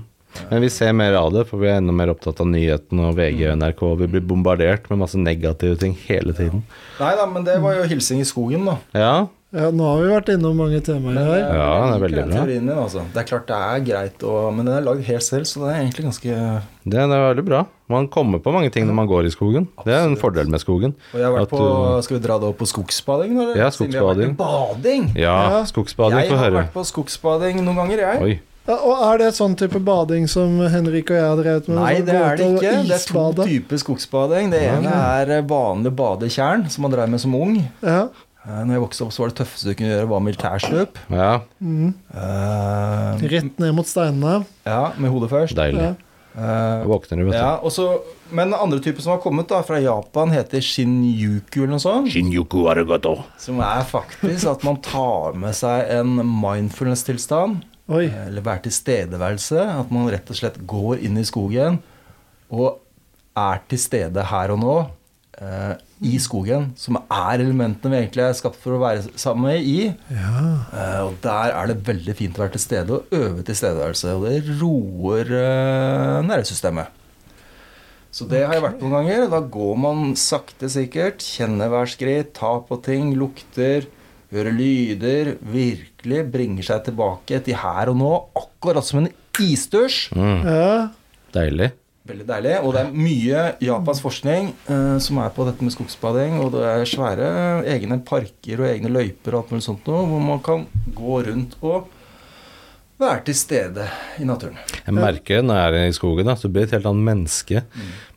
[0.50, 3.16] Men vi ser mer av det, for vi er enda mer opptatt av nyhetene og
[3.16, 3.84] VG og NRK.
[4.00, 6.64] Vi blir bombardert med masse negative ting hele tiden.
[7.00, 8.78] Nei da, men det var jo hilsing i skogen, da.
[8.98, 11.44] Ja, ja, nå har vi vært innom mange temaer Men, her.
[11.44, 12.36] eh, Ja, det er veldig bra.
[12.40, 13.04] teorien din, altså.
[13.14, 15.70] Det er klart det er greit, og, men den er lagd helt selv, så det
[15.76, 16.38] er egentlig ganske
[16.84, 17.62] det er veldig bra.
[17.88, 19.68] Man kommer på mange ting når man går i skogen.
[19.86, 20.96] Det er en fordel med skogen.
[21.14, 23.56] Og jeg har vært At på du- Skal vi dra det opp på skogsbading, eller?
[23.56, 24.36] Ja, Siden vi har vært skogsbading.
[24.38, 25.06] Bading!
[25.16, 25.64] Ja, Ja.
[25.64, 28.22] skogsbading, jeg har vært på skogsbading noen ganger, jeg.
[28.22, 28.40] Oi.
[28.68, 31.78] Ja, og er det sånn type bading som Henrik og jeg har drevet med?
[31.78, 32.88] Nei, det er det ikke.
[32.88, 34.52] Det er to typer skogsbading.
[34.52, 37.58] Det ene er vanlig badetjern, som man drev med som ung.
[37.82, 38.08] Ja.
[38.46, 40.98] Eh, Når jeg vokste opp, så var det tøffeste du kunne gjøre, var militærslup.
[41.10, 41.30] Ja,
[41.64, 41.94] Mm.
[42.14, 44.46] Uh, Rett ned mot steinene.
[44.68, 45.56] ja, med hodet først.
[45.56, 45.94] deilig.
[46.36, 47.38] Eh, våkner du, vet du.
[47.38, 48.02] ja, og så,
[48.34, 52.10] men den andre typen som har kommet da, fra Japan, heter shinjuku eller noe sånt.
[52.10, 53.20] Shinjuku arigato.
[53.38, 57.62] Som er faktisk at man tar med seg en mindfulness-tilstand.
[57.94, 59.62] Eller være tilstedeværelse.
[59.84, 61.80] At man rett og slett går inn i skogen
[62.54, 62.80] og
[63.38, 64.76] er til stede her og nå.
[65.42, 69.68] eh, I skogen, som er elementene vi egentlig er skapt for å være sammen med
[69.68, 69.78] i.
[70.12, 70.42] Ja.
[70.74, 74.18] Uh, og der er det veldig fint å være til stede og øve tilstedeværelse.
[74.18, 77.00] Og det roer uh, nervesystemet.
[78.14, 79.28] Så det har jeg vært noen ganger.
[79.32, 81.24] Da går man sakte, sikkert.
[81.26, 83.88] Kjenner hver skritt, tar på ting, lukter,
[84.34, 85.32] hører lyder.
[85.42, 88.12] Virkelig bringer seg tilbake til her og nå,
[88.44, 89.10] akkurat som en
[89.42, 90.12] isdusj.
[90.14, 90.68] Mm, ja.
[91.34, 91.72] deilig.
[92.04, 92.56] Veldig deilig.
[92.68, 96.36] Og det er mye japansk forskning eh, som er på dette med skogsbading.
[96.44, 97.28] Og det er svære
[97.72, 100.66] egne parker og egne løyper og alt mulig sånt noe, hvor man kan
[100.98, 101.88] gå rundt og
[103.00, 103.86] være til stede
[104.20, 104.60] i naturen.
[104.84, 106.28] Jeg merker det når jeg er i skogen.
[106.28, 106.36] Da.
[106.40, 107.64] Du blir et helt annet menneske.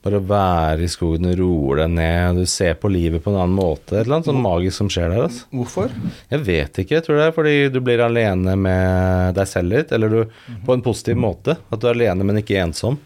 [0.03, 3.39] Bare å være i skogen, du roer deg ned, du ser på livet på en
[3.39, 3.95] annen måte.
[3.95, 5.29] Et eller annet sånn magisk som skjer der.
[5.29, 5.47] Altså.
[5.55, 5.95] Hvorfor?
[6.35, 6.99] Jeg vet ikke.
[6.99, 9.95] Jeg tror det er fordi du blir alene med deg selv litt.
[9.95, 10.21] Eller du,
[10.67, 11.55] på en positiv måte.
[11.71, 12.99] At du er alene, men ikke ensom.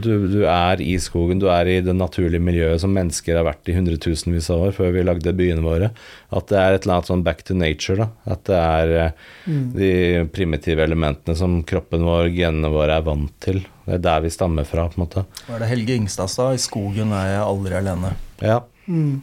[0.00, 3.68] Du, du er i skogen, du er i det naturlige miljøet som mennesker har vært
[3.68, 5.90] i hundretusenvis av år før vi lagde byene våre.
[6.34, 8.04] At det er et eller annet sånn back to nature.
[8.04, 8.08] da.
[8.34, 8.94] At det er
[9.46, 9.66] mm.
[9.76, 9.92] de
[10.34, 13.62] primitive elementene som kroppen vår, genene våre, er vant til.
[13.84, 15.26] Det er der vi stammer fra, på en måte.
[15.46, 16.50] Hva er det Helge Ingstad sa?
[16.54, 18.14] I skogen er jeg aldri alene.
[18.40, 18.62] Ja.
[18.86, 19.22] Mm.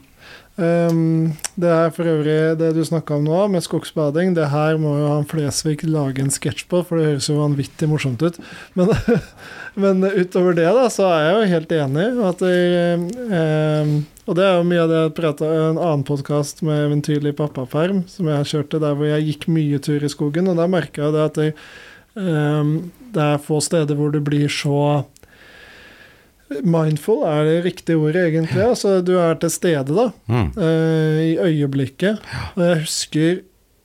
[0.60, 4.34] Ehm, det er for øvrig det du snakka om nå, med skogsbading.
[4.36, 7.88] Det her må jo han Flesvig lage en sketsj på, for det høres jo vanvittig
[7.88, 8.36] morsomt ut.
[8.76, 8.92] Men,
[9.82, 12.08] men utover det, da, så er jeg jo helt enig.
[12.28, 13.94] At jeg, um,
[14.28, 18.04] og det er jo mye av det jeg prata en annen podkast med Eventyrlig pappaperm,
[18.10, 21.16] som jeg kjørte der hvor jeg gikk mye tur i skogen, og da merka jeg
[21.16, 21.56] det at jeg,
[22.20, 22.76] um,
[23.12, 25.02] det er få steder hvor du blir så
[26.62, 28.62] Mindful er det riktige ordet, egentlig.
[28.64, 30.10] Altså, du er til stede, da.
[30.26, 30.50] Mm.
[30.56, 32.20] Uh, I øyeblikket.
[32.54, 33.40] Og jeg husker,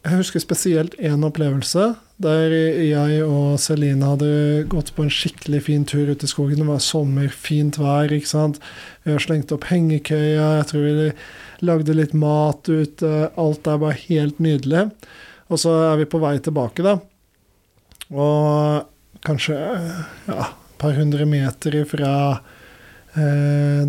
[0.07, 2.49] jeg husker spesielt én opplevelse der
[2.81, 4.29] jeg og Celine hadde
[4.71, 6.63] gått på en skikkelig fin tur ut i skogen.
[6.63, 8.57] Det var sommer, fint vær, ikke sant.
[9.05, 11.11] Vi har slengt opp hengekøya, jeg tror vi
[11.67, 13.13] lagde litt mat ute.
[13.37, 14.87] Alt er bare helt nydelig.
[15.47, 16.97] Og så er vi på vei tilbake, da.
[18.09, 22.11] Og kanskje ja, et par hundre meter ifra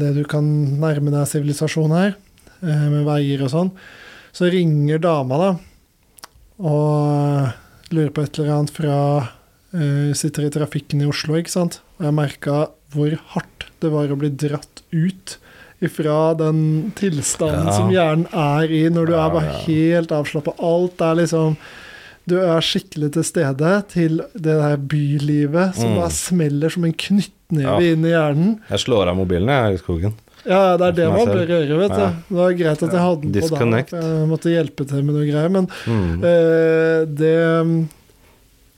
[0.00, 0.44] det du kan
[0.80, 2.14] nærme deg sivilisasjon her,
[2.62, 3.70] eh, med veier og sånn,
[4.32, 5.50] så ringer dama, da,
[6.58, 8.96] og lurer på et eller annet fra
[9.74, 11.80] eh, Sitter i trafikken i Oslo, ikke sant?
[11.98, 12.56] Og jeg merka
[12.94, 15.36] hvor hardt det var å bli dratt ut
[15.84, 17.74] ifra den tilstanden Ja.
[17.76, 19.58] som hjernen er i når du Ja, er bare ja.
[19.68, 20.56] helt avslappa.
[20.58, 21.54] Alt er liksom
[22.28, 25.98] Du er skikkelig til stede til det der bylivet som Mm.
[26.02, 27.78] bare smeller som en knyttneve Ja.
[27.92, 28.56] inn i hjernen.
[28.70, 30.14] Jeg slår av mobilen jeg, i skogen.
[30.48, 32.00] Ja, det er det man bør gjøre, vet du.
[32.00, 32.10] Ja.
[32.28, 35.26] Det var greit at jeg hadde den på da, jeg måtte hjelpe til med noe
[35.28, 36.24] greier, men Mm.
[36.24, 37.88] eh, det,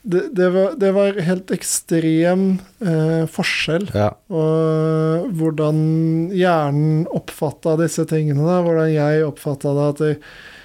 [0.03, 2.45] det, det, var, det var helt ekstrem
[2.81, 3.85] eh, forskjell.
[3.93, 4.09] Ja.
[4.33, 8.41] Og hvordan hjernen oppfatta disse tingene.
[8.47, 8.61] Da.
[8.65, 9.85] Hvordan jeg oppfatta det.
[9.93, 10.17] At jeg,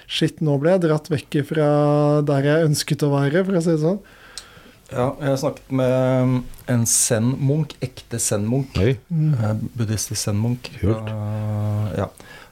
[0.07, 1.67] shit, nå ble jeg dratt vekk fra
[2.27, 3.99] der jeg ønsket å være, for å si det sånn.
[4.87, 6.37] Ja, jeg har snakket med
[6.71, 8.77] en zen-munk, ekte zen-munk.
[8.79, 8.93] Oi.
[9.11, 10.69] eh, Buddhistisk zen-munk.
[10.81, 12.07] Ja.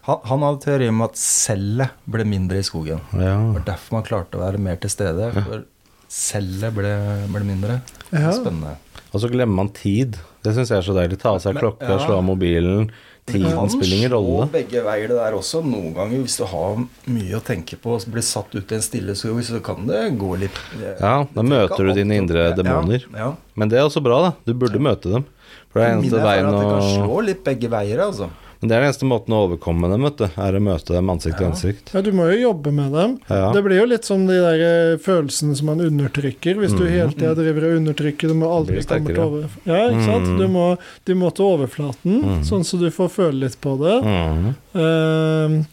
[0.06, 3.00] Han, han hadde teori om at cellet ble mindre i skogen.
[3.16, 3.38] Ja.
[3.40, 5.32] Det var derfor man klarte å være mer til stede.
[5.38, 5.64] For
[6.12, 6.92] cellet ble,
[7.32, 7.80] ble mindre.
[8.12, 8.36] Ja.
[8.36, 8.76] Spennende.
[9.16, 10.20] Og så glemmer man tid.
[10.44, 11.22] Det syns jeg er så deilig.
[11.24, 12.02] Ta av seg klokka, ja.
[12.04, 12.92] slå av mobilen.
[13.26, 14.46] Tiden spiller ingen rolle.
[14.46, 15.64] Og begge veier det der også.
[15.66, 16.76] Noen ganger hvis du har
[17.10, 20.04] mye å tenke på og blir satt ut i en stille skog, så kan det
[20.22, 23.08] gå litt Ja, da møter du dine indre demoner.
[23.10, 23.32] Ja, ja.
[23.58, 24.32] Men det er også bra, da.
[24.46, 25.26] Du burde møte dem.
[25.74, 28.30] For det er eneste veien er at det kan slå litt begge veier, altså.
[28.68, 30.26] Det er den eneste måten å overkomme dem, vet du.
[30.42, 31.52] Er å møte dem ansikt til Ja.
[31.52, 31.94] ansikt.
[31.94, 33.20] Ja, du må jo jobbe med dem.
[33.30, 33.52] Ja.
[33.54, 36.56] Det blir jo litt som de der eh, følelsene som man undertrykker.
[36.56, 36.90] Hvis du Mhm.
[36.92, 39.50] hele tida driver og undertrykker dem og aldri komme til over...
[39.66, 40.28] Ja, ikke sant?
[40.28, 40.38] Mhm.
[40.40, 42.44] Du må, de må til overflaten, Mhm.
[42.44, 44.04] sånn så du får føle litt på det.
[44.04, 44.56] Mhm.
[44.76, 45.66] Ehm,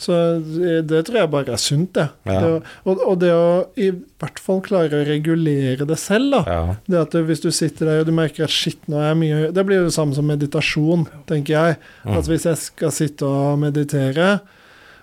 [0.00, 2.06] så det, det tror jeg bare er sunt, det.
[2.24, 2.38] Ja.
[2.40, 2.52] det
[2.88, 6.40] og, og det å i hvert fall klare å regulere det selv, da.
[6.48, 6.76] Ja.
[6.88, 9.20] Det at du, Hvis du sitter der og du merker at shit, nå er jeg
[9.20, 11.78] mye Det blir jo det samme som meditasjon, tenker jeg.
[12.06, 12.16] Mm.
[12.16, 14.32] At hvis jeg skal sitte og meditere,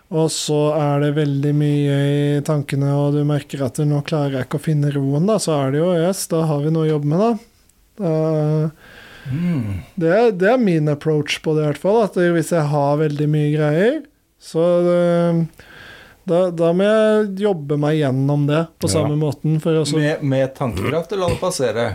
[0.08, 4.48] og så er det veldig mye i tankene, og du merker at nå klarer jeg
[4.48, 6.93] ikke å finne roen, da, så er det jo yes, da har vi noe å
[6.95, 8.06] jobbe med, da.
[8.06, 8.16] da
[9.28, 9.82] Mm.
[10.00, 11.98] det, det er min approach på det, i hvert fall.
[12.06, 13.98] At hvis jeg har veldig mye greier,
[14.39, 14.63] så
[16.27, 18.93] da, da må jeg jobbe meg gjennom det på Ja.
[18.99, 19.59] samme måten.
[19.63, 21.85] For å Med, med tankekraft, eller la det passere?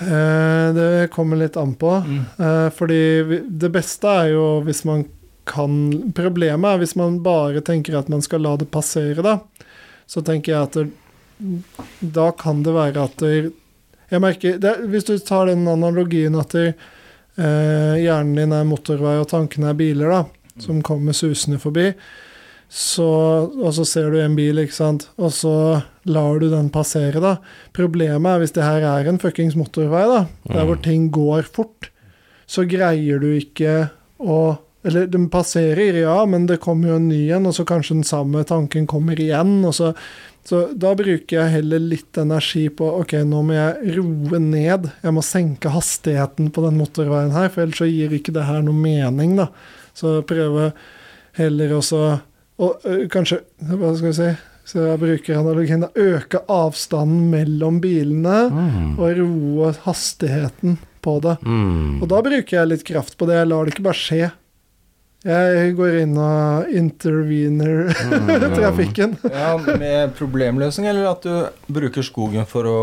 [0.00, 1.92] Eh, det kommer litt an på.
[2.06, 2.20] Mm.
[2.38, 3.00] Eh, fordi
[3.48, 5.04] det beste er jo hvis man
[5.50, 9.38] kan Problemet er hvis man bare tenker at man skal la det passere, da.
[10.06, 10.90] Så tenker jeg at det,
[12.00, 13.52] da kan det være at det,
[14.10, 16.74] Jeg merker det, Hvis du tar den analogien at det,
[17.38, 20.24] eh, hjernen din er motorvei og tankene er biler, da,
[20.64, 21.90] som kommer susende forbi,
[22.70, 23.06] så,
[23.50, 25.54] og så ser du en bil, ikke sant, og så
[26.06, 27.34] lar du den passere, da.
[27.74, 31.90] Problemet er hvis det her er en fuckings motorvei, da, der hvor ting går fort,
[32.50, 33.90] så greier du ikke
[34.20, 34.40] å
[34.80, 38.06] Eller den passerer, ja, men det kommer jo en ny en, og så kanskje den
[38.08, 39.90] samme tanken kommer igjen, og så
[40.46, 44.88] så da bruker jeg heller litt energi på ok, nå må jeg roe ned.
[45.02, 48.64] Jeg må senke hastigheten på den motorveien her, for ellers så gir ikke det her
[48.64, 49.50] noe mening, da.
[50.00, 50.70] Så prøve
[51.36, 52.00] heller også
[52.60, 54.30] Og ø, kanskje Hva skal vi si?
[54.70, 58.92] Så jeg bruker analogien å Øke avstanden mellom bilene Mm.
[59.00, 61.36] og roe hastigheten på det.
[61.42, 62.02] Mm.
[62.02, 63.38] Og da bruker jeg litt kraft på det.
[63.40, 64.28] Jeg lar det ikke bare skje.
[65.24, 68.30] Jeg går inn og intervener Mm.
[68.60, 69.16] trafikken.
[69.32, 72.78] Ja, Med problemløsning, eller at du bruker skogen for å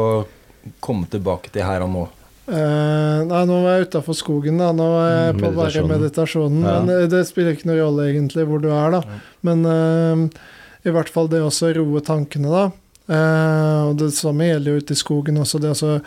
[0.84, 2.03] komme tilbake til her og nå?
[2.48, 4.70] Eh, nei, nå var jeg utafor skogen, da.
[4.76, 6.62] Nå var jeg Mm, på bare meditasjonen.
[6.64, 6.76] Ja.
[6.80, 9.02] Men eh, det spiller ikke noe rolle egentlig hvor du er, da.
[9.04, 9.20] Ja.
[9.43, 10.48] Men uh,
[10.88, 12.64] i hvert fall det også roe tankene, da.
[13.08, 15.60] Uh, og det samme gjelder jo ute i skogen også.
[15.64, 16.02] Det også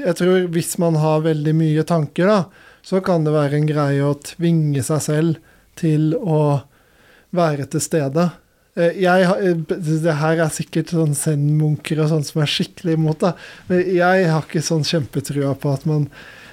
[0.00, 4.04] Jeg tror hvis man har veldig mye tanker, da, så kan det være en greie
[4.04, 5.40] å tvinge seg selv
[5.76, 6.62] til å
[7.32, 8.30] være til stede.
[8.76, 12.94] Eh, Jeg, har- eh, det her er sikkert sånn zen-munker og sånn som er skikkelig
[12.96, 13.34] imot det.
[13.68, 16.08] Men jeg har ikke sånn kjempetrua på at man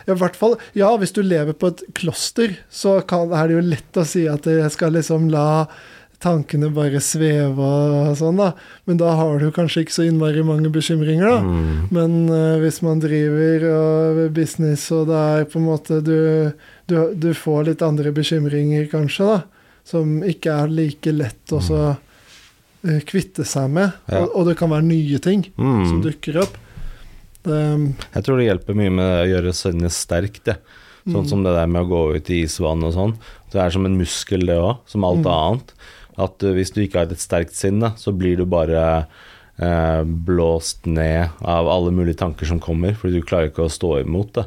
[0.09, 3.69] i hvert fall, Ja, hvis du lever på et kloster, så kan, er det jo
[3.69, 5.67] lett å si at jeg skal liksom la
[6.19, 8.49] tankene bare sveve og sånn, da.
[8.85, 11.39] Men da har du kanskje ikke så innmari mange bekymringer, da.
[11.39, 11.87] Mm.
[11.95, 16.51] Men uh, hvis man driver og business, og det er på en måte du,
[16.91, 19.39] du, du får litt andre bekymringer, kanskje, da.
[19.85, 21.95] Som ikke er like lett å så eh,
[23.05, 23.91] kvitte seg med.
[24.07, 24.21] Ja.
[24.23, 26.01] Og, og det kan være nye ting som Mm.
[26.05, 26.57] dukker opp.
[27.43, 27.59] Det,
[28.15, 30.55] Jeg tror det hjelper mye med å gjøre sinnet sterkt, Ja.
[31.07, 33.13] Sånn mm, som det der med å gå ut i isvann og sånn.
[33.51, 35.31] Det er som en muskel, det òg, som alt Mm.
[35.31, 35.71] annet.
[36.19, 39.07] At uh, hvis du ikke har et sterkt sinne, så blir du bare
[39.59, 44.01] eh, blåst ned av alle mulige tanker som kommer, fordi du klarer ikke å stå
[44.05, 44.45] imot det.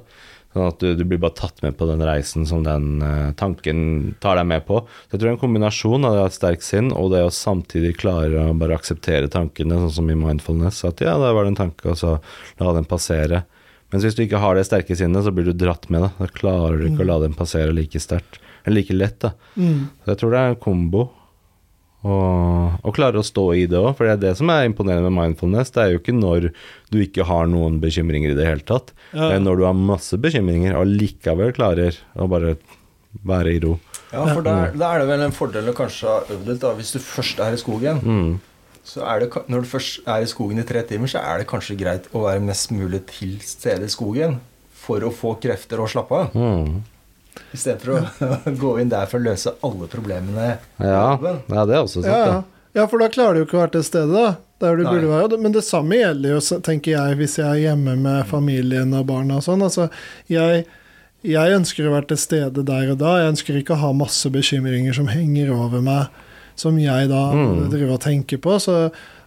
[0.53, 4.14] Sånn at du, du blir bare tatt med på den reisen som den uh, tanken
[4.20, 4.82] tar deg med på.
[5.07, 7.30] Så jeg tror en kombinasjon av det å ha et sterkt sinn, og det å
[7.32, 10.82] samtidig klare å bare akseptere tankene, sånn som i mindfulness.
[10.88, 12.18] At ja, der var det en tanke, og så
[12.61, 13.44] la den passere.
[13.92, 16.12] Mens hvis du ikke har det sterke sinnet, så blir du dratt med det.
[16.20, 18.38] Da klarer du ikke å la den passere like sterkt.
[18.64, 19.32] Eller like lett, da.
[19.57, 21.09] mm, Så jeg tror det er en kombo.
[22.03, 25.07] Og, og klare å stå i det òg, for det er det som er imponerende
[25.07, 25.70] med mindfulness.
[25.70, 26.48] Det er jo ikke når
[26.90, 28.90] du ikke har noen bekymringer i det hele tatt.
[29.12, 29.28] ja.
[29.28, 32.57] Det er når du har masse bekymringer og likevel klarer å bare
[33.28, 33.76] være i ro.
[34.12, 36.72] Ja, for da, da er det vel en fordel å kanskje ha øvd litt, da.
[36.76, 38.32] Hvis du først er i skogen, Mm.
[38.84, 41.46] så er det Når du først er i skogen i tre timer, så er det
[41.46, 44.40] kanskje greit å være mest mulig til stede i skogen
[44.74, 46.34] for å få krefter og slappe av.
[46.34, 46.82] Mm.
[47.53, 50.59] Istedenfor å gå inn der for å løse alle problemene.
[50.80, 52.43] Ja, ja, det er også sant, ja, ja.
[52.80, 54.35] ja, for da klarer du jo ikke å være til stede, da.
[54.62, 54.93] Der du Nei.
[54.95, 55.39] burde være.
[55.43, 59.41] Men det samme gjelder jo, tenker jeg, hvis jeg er hjemme med familien og barna
[59.41, 59.64] og sånn.
[59.66, 59.89] Altså,
[60.30, 60.62] jeg,
[61.26, 63.16] jeg ønsker å være til stede der og da.
[63.24, 66.14] Jeg ønsker ikke å ha masse bekymringer som henger over meg,
[66.55, 67.66] som jeg da Mm.
[67.72, 68.55] driver og tenker på.
[68.62, 68.76] Så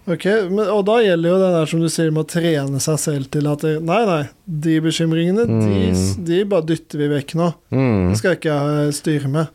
[0.08, 3.00] Ok, men, Og da gjelder jo det der som du sier med å trene seg
[3.02, 6.26] selv til at det, Nei, nei, de bekymringene, de, Mm.
[6.28, 7.48] de bare dytter vi vekk nå.
[7.74, 8.10] Mm.
[8.12, 9.48] Det skal ikke jeg styre med.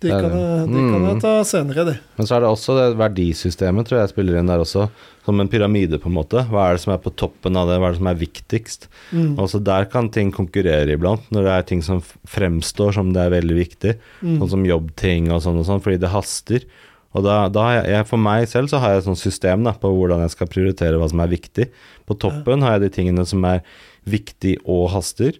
[0.00, 0.38] De kan, det.
[0.38, 1.06] jeg, de kan Mm.
[1.10, 1.94] jeg ta senere, de.
[2.18, 4.90] Men så er det også det verdisystemet, tror jeg spiller inn der også.
[5.24, 6.44] Som en pyramide, på en måte.
[6.48, 8.86] Hva er det som er på toppen av det, hva er det som er viktigst?
[9.12, 9.36] Mm.
[9.36, 13.34] Også der kan ting konkurrere iblant, når det er ting som fremstår som det er
[13.40, 13.96] veldig viktig.
[14.22, 14.38] Mm.
[14.38, 16.60] Sånn som jobbting og sånn og sånn, fordi det haster.
[17.16, 19.72] Og da, da har jeg, For meg selv så har jeg et sånt system da,
[19.72, 21.68] på hvordan jeg skal prioritere hva som er viktig.
[22.08, 23.62] På toppen har jeg de tingene som er
[24.08, 25.38] viktig og haster.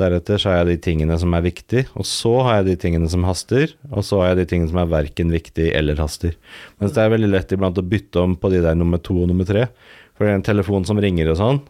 [0.00, 3.10] Deretter så har jeg de tingene som er viktig, og så har jeg de tingene
[3.10, 6.36] som haster, og så har jeg de tingene som er verken viktig eller haster.
[6.80, 9.28] Mens det er veldig lett iblant å bytte om på de der nummer to og
[9.32, 9.66] nummer tre.
[10.14, 11.60] For det er en telefon som ringer og sånn,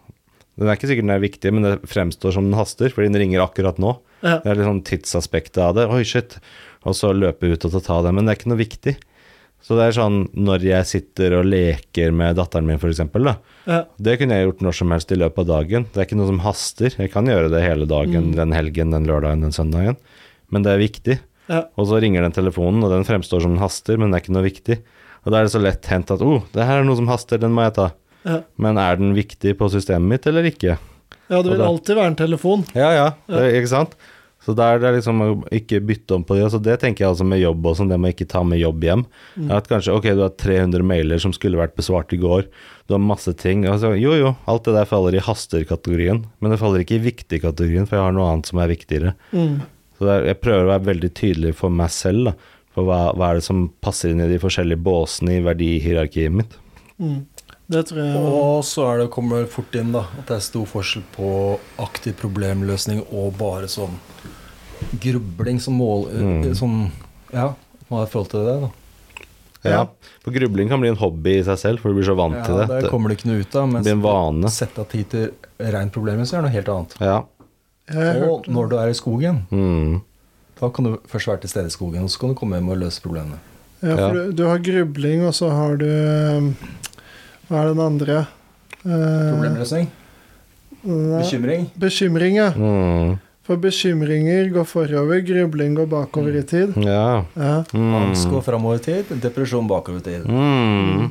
[0.61, 3.23] den er ikke sikkert den er viktig, men det fremstår som den haster, fordi den
[3.23, 3.95] ringer akkurat nå.
[4.21, 4.41] Ja.
[4.43, 5.87] Det er litt sånn tidsaspektet av det.
[5.89, 6.37] Oi, shit.
[6.85, 8.13] Og så løpe ut og ta det.
[8.13, 8.95] Men det er ikke noe viktig.
[9.63, 13.35] Så det er sånn når jeg sitter og leker med datteren min, f.eks., da.
[13.69, 13.81] Ja.
[14.01, 15.85] Det kunne jeg gjort når som helst i løpet av dagen.
[15.93, 16.95] Det er ikke noe som haster.
[16.97, 18.37] Jeg kan gjøre det hele dagen, Mm.
[18.39, 19.97] den helgen, den lørdagen, den søndagen.
[20.51, 21.19] Men det er viktig.
[21.51, 21.65] Ja.
[21.77, 24.37] Og så ringer den telefonen, og den fremstår som den haster, men det er ikke
[24.39, 24.79] noe viktig.
[25.27, 27.39] Og da er det så lett hendt at oh, det her er noe som haster,
[27.39, 27.91] den må jeg ta.
[28.25, 28.41] Ja.
[28.57, 30.79] Men er den viktig på systemet mitt eller ikke?
[31.31, 32.65] ja, det vil da, alltid være en telefon.
[32.75, 33.93] Ja, ja, det, ikke sant?
[34.41, 36.47] Så da er det liksom å ikke bytte om på det.
[36.47, 38.87] Altså det tenker jeg altså med jobb og sånn, det må ikke ta med jobb
[38.87, 39.03] hjem.
[39.53, 42.47] At kanskje, ok, du har 300 mailer som skulle vært besvart i går,
[42.89, 43.67] du har masse ting.
[43.69, 47.89] Altså, jo, jo, alt det der faller i haster-kategorien, men det faller ikke i viktig-kategorien,
[47.89, 49.13] for jeg har noe annet som er viktigere.
[49.37, 49.61] Mm.
[49.99, 52.57] Så det er, jeg prøver å være veldig tydelig for meg selv, da.
[52.71, 56.55] For hva, hva er det som passer inn i de forskjellige båsene i verdihierarkiet mitt.
[57.03, 57.27] Mm.
[57.71, 60.43] Det tror jeg Og så er det, kommer det fort inn da at det er
[60.43, 61.29] stor forskjell på
[61.83, 63.95] aktiv problemløsning og bare sånn
[65.01, 66.55] grubling som mål Mm.
[66.57, 66.91] Som,
[67.33, 67.53] Ja,
[67.89, 68.71] hva er forhold til det, da?
[69.71, 69.81] Ja.
[70.25, 72.57] For grubling kan bli en hobby i seg selv, for du blir så vant til
[72.57, 72.69] det.
[72.69, 72.91] Ja, det.
[72.91, 73.67] kommer du ikke noe ut av.
[73.69, 76.97] Men Mens blir sette av tid til rent problemløsning er noe helt annet.
[77.01, 77.19] Ja.
[78.31, 80.01] Og når du er i skogen, Mm.
[80.61, 82.69] da kan du først være til stede i skogen, og så kan du komme hjem
[82.71, 83.39] og løse problemene.
[83.83, 84.25] Ja, for Ja.
[84.27, 86.57] Du, du har grubling, og så har du um,
[87.51, 88.27] Hva er den andre?
[88.85, 89.89] Eh, Problemløsning?
[90.85, 91.71] Bekymring?
[91.79, 92.51] Bekymring, ja.
[92.57, 93.19] Mm.
[93.51, 96.77] For bekymringer går forover, grubling går bakover i tid.
[96.87, 97.25] Ja.
[97.35, 97.65] Ja.
[97.75, 97.95] Mm.
[97.99, 100.29] Angst går framover i tid, depresjon bakover i tid.
[100.31, 101.09] Mm.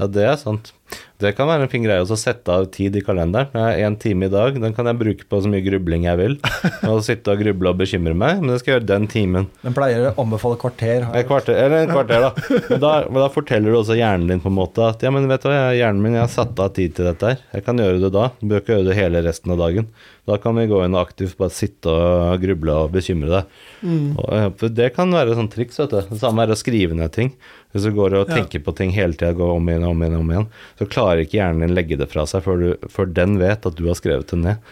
[0.00, 0.72] Ja, det er sant.
[1.20, 3.50] Det kan være en fin greie også å sette av tid i kalenderen.
[3.52, 6.16] Det er En time i dag, den kan jeg bruke på så mye grubling jeg
[6.16, 6.36] vil.
[6.88, 9.48] Og sitte og gruble og bekymre meg, men det skal jeg gjøre den timen.
[9.60, 11.04] Den pleier å anbefale kvarter.
[11.12, 12.32] Et kvarter, eller en kvarter, da.
[12.70, 15.44] Men da, da forteller du også hjernen din på en måte at ja, men vet
[15.44, 17.44] du hva, hjernen min, jeg har satt av tid til dette her.
[17.52, 18.30] Jeg kan gjøre det da.
[18.40, 19.90] Du bør ikke gjøre det hele resten av dagen.
[20.30, 23.54] Da kan vi gå inn og aktivt bare sitte og gruble og bekymre deg.
[23.82, 24.10] Mm.
[24.20, 26.00] Og, for det kan være sånn triks, vet du.
[26.12, 27.32] Det samme er å skrive ned ting.
[27.74, 28.36] Hvis du går og Ja.
[28.38, 30.46] tenker på ting hele tida, går om igjen og om igjen, om igjen,
[30.80, 33.76] så klarer ikke hjernen din legge det fra seg før, du, før den vet at
[33.76, 34.70] du har skrevet det ned.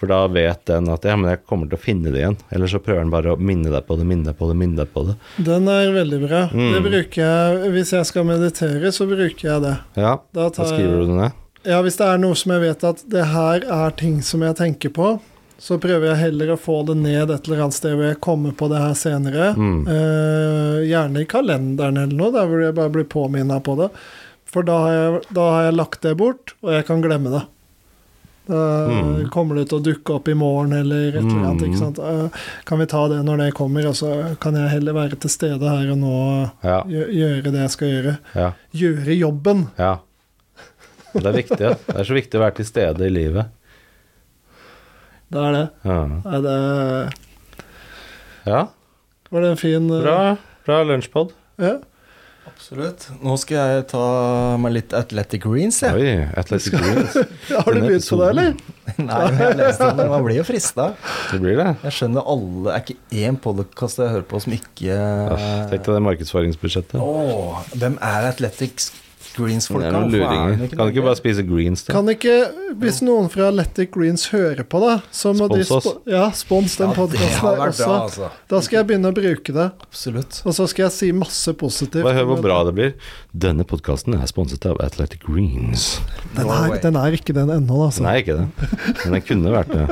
[0.00, 2.38] For da vet den at ja, men jeg kommer til å finne det igjen.
[2.48, 4.80] Eller så prøver den bare å minne deg på det, minne deg på det, minne
[4.80, 5.16] deg på det.
[5.44, 6.40] Den er veldig bra.
[6.56, 6.70] Mm.
[6.72, 9.74] Det bruker jeg Hvis jeg skal meditere, så bruker jeg det.
[10.00, 11.36] Ja, Da da skriver du det ned.
[11.68, 14.56] Ja, hvis det er noe som jeg vet at det her er ting som jeg
[14.56, 15.10] tenker på,
[15.60, 18.56] så prøver jeg heller å få det ned et eller annet sted hvor jeg kommer
[18.56, 19.50] på det her senere.
[19.52, 19.82] Mm.
[19.84, 23.90] Eh, gjerne i kalenderen eller noe, der hvor jeg bare blir påminna på det.
[24.50, 27.42] For da har, jeg, da har jeg lagt det bort, og jeg kan glemme det.
[28.50, 29.28] Da Mm.
[29.30, 31.60] kommer det til å dukke opp i morgen eller et eller annet.
[31.62, 31.68] Mm.
[31.68, 31.98] ikke sant?
[32.02, 35.30] Eh, kan vi ta det når det kommer, og så kan jeg heller være til
[35.30, 36.14] stede her og nå
[36.64, 38.16] Ja, gjøre det jeg skal gjøre.
[38.34, 39.68] ja, Gjøre jobben.
[39.78, 39.92] ja.
[41.14, 41.60] Det er viktig.
[41.60, 41.74] ja.
[41.86, 43.46] Det er så viktig å være til stede i livet.
[45.30, 45.64] Det er det.
[45.84, 46.00] Ja.
[46.26, 46.56] Er det
[48.46, 48.60] ja.
[49.30, 50.36] Var det en fin eh, Bra,
[50.66, 51.32] bra lunsjpod.
[51.60, 51.76] Ja.
[52.60, 53.06] Absolutt.
[53.24, 54.00] Nå skal jeg ta
[54.60, 55.96] meg litt Athletic Greens, jeg.
[55.96, 57.14] Oi, Athletic Greens.
[57.56, 58.50] Har du begynt på det, eller?
[59.08, 60.06] Nei, men jeg leste den, det.
[60.12, 60.90] Man blir jo frista.
[61.30, 61.70] Det blir det.
[61.86, 64.98] Jeg skjønner alle Det er ikke én podkast jeg hører på som ikke
[65.72, 67.00] Tenk deg det markedsføringsbudsjettet.
[67.00, 69.90] Åh, hvem er Athletic Det Greens-folka?
[69.94, 70.56] noen luringer.
[70.70, 71.92] de Kan ikke bare spise greens, da?
[71.94, 72.34] Kan ikke,
[72.80, 75.98] hvis noen fra Athletic Greens hører på, da, så må de Spons oss.
[76.10, 77.84] ja, spons den Ja, podkasten der også.
[77.86, 78.30] bra, altså.
[78.50, 80.40] Da skal jeg begynne å bruke det, Absolutt.
[80.44, 82.02] og så skal jeg si masse positivt.
[82.04, 82.94] Bare hør hvor bra det blir.
[83.36, 86.00] Denne podkasten er sponset av Athletic Greens.
[86.34, 88.02] Den er, den er ikke den ennå, altså.
[88.08, 88.48] Nei, ikke det.
[89.04, 89.86] Men den kunne vært det.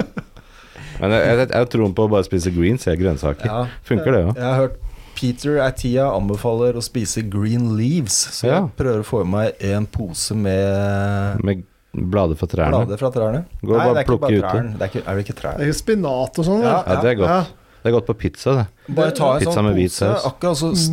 [0.98, 3.46] Men jeg, jeg, jeg har troen på å bare spise greens, jeg grønnsaker.
[3.46, 4.34] Ja, Funker det òg?
[4.34, 4.80] jeg har hørt
[5.18, 8.60] Peter Atia anbefaler å spise green leaves, så Ja.
[8.60, 11.64] jeg prøver å få i meg en pose med Med
[11.94, 12.70] blader fra trærne.
[12.86, 13.44] blader fra trærne.
[13.64, 14.72] Gå og bare det er ikke plukke bare ut trærne.
[14.78, 15.56] Det er, ikke, er det ikke trær?
[15.58, 16.84] Det er jo spinat og sånn, Ja.
[16.86, 17.28] Ja, det er godt.
[17.34, 17.40] Ja.
[17.82, 18.94] Det er godt på pizza, det.
[18.94, 20.24] Bare ta en Pizza sånn med hvit pose, saus.
[20.26, 20.90] akkurat så s-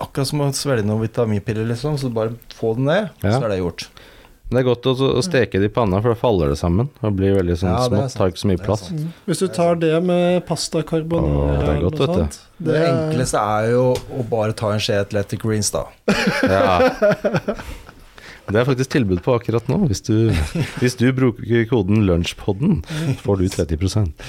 [0.00, 1.98] akkurat som å svelge noen vitaminpiller, liksom.
[1.98, 3.38] Så bare få den ned, Ja.
[3.38, 3.88] så er det gjort.
[4.50, 7.14] Det er godt å, å steke det i panna, for da faller det sammen og
[7.18, 8.14] blir veldig sånn Ja, smått.
[8.18, 8.88] Tar ikke så mye plass.
[8.90, 9.04] Mm.
[9.28, 12.22] Hvis du tar det med pasta carbonara Åh, det er godt, vet du.
[12.58, 15.82] Det, Det, enkleste er jo å bare ta en skje Athletic Greens, da.
[16.50, 16.74] Ja.
[18.50, 19.76] Det er faktisk tilbud på akkurat nå.
[19.86, 20.32] Hvis du,
[20.82, 22.82] hvis du bruker koden lunsjpodden,
[23.22, 23.78] får du 30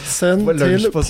[0.05, 1.01] Send til, på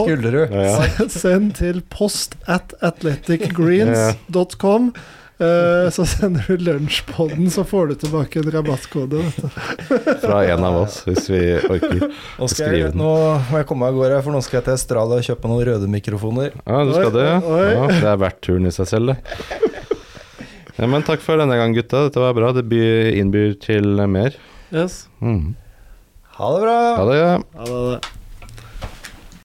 [1.20, 4.96] send til post at athleticgreens.com.
[5.42, 9.22] Eh, så sender du lunsjpodden, så får du tilbake en rabattkode.
[10.22, 12.04] fra en av oss, hvis vi orker.
[12.38, 13.00] å Skrive den.
[13.02, 13.14] nå
[13.50, 15.66] må jeg komme meg av gårde, for nå skal jeg til Estrada og kjøpe noen
[15.72, 16.54] røde mikrofoner.
[16.62, 17.26] Ja, du skal det?
[17.26, 17.66] ja.
[17.72, 19.60] Ja det er verdt turen i seg selv, det.
[20.78, 22.06] Ja, men takk for denne gang, gutta.
[22.08, 22.54] Dette var bra.
[22.58, 22.64] Det
[23.18, 24.38] innbyr til mer.
[24.74, 25.04] Yes.
[25.22, 25.56] Mm.
[26.38, 26.78] Ha det bra!
[26.98, 27.18] Ha det.
[27.20, 27.34] Ja.
[27.60, 28.00] Ha det.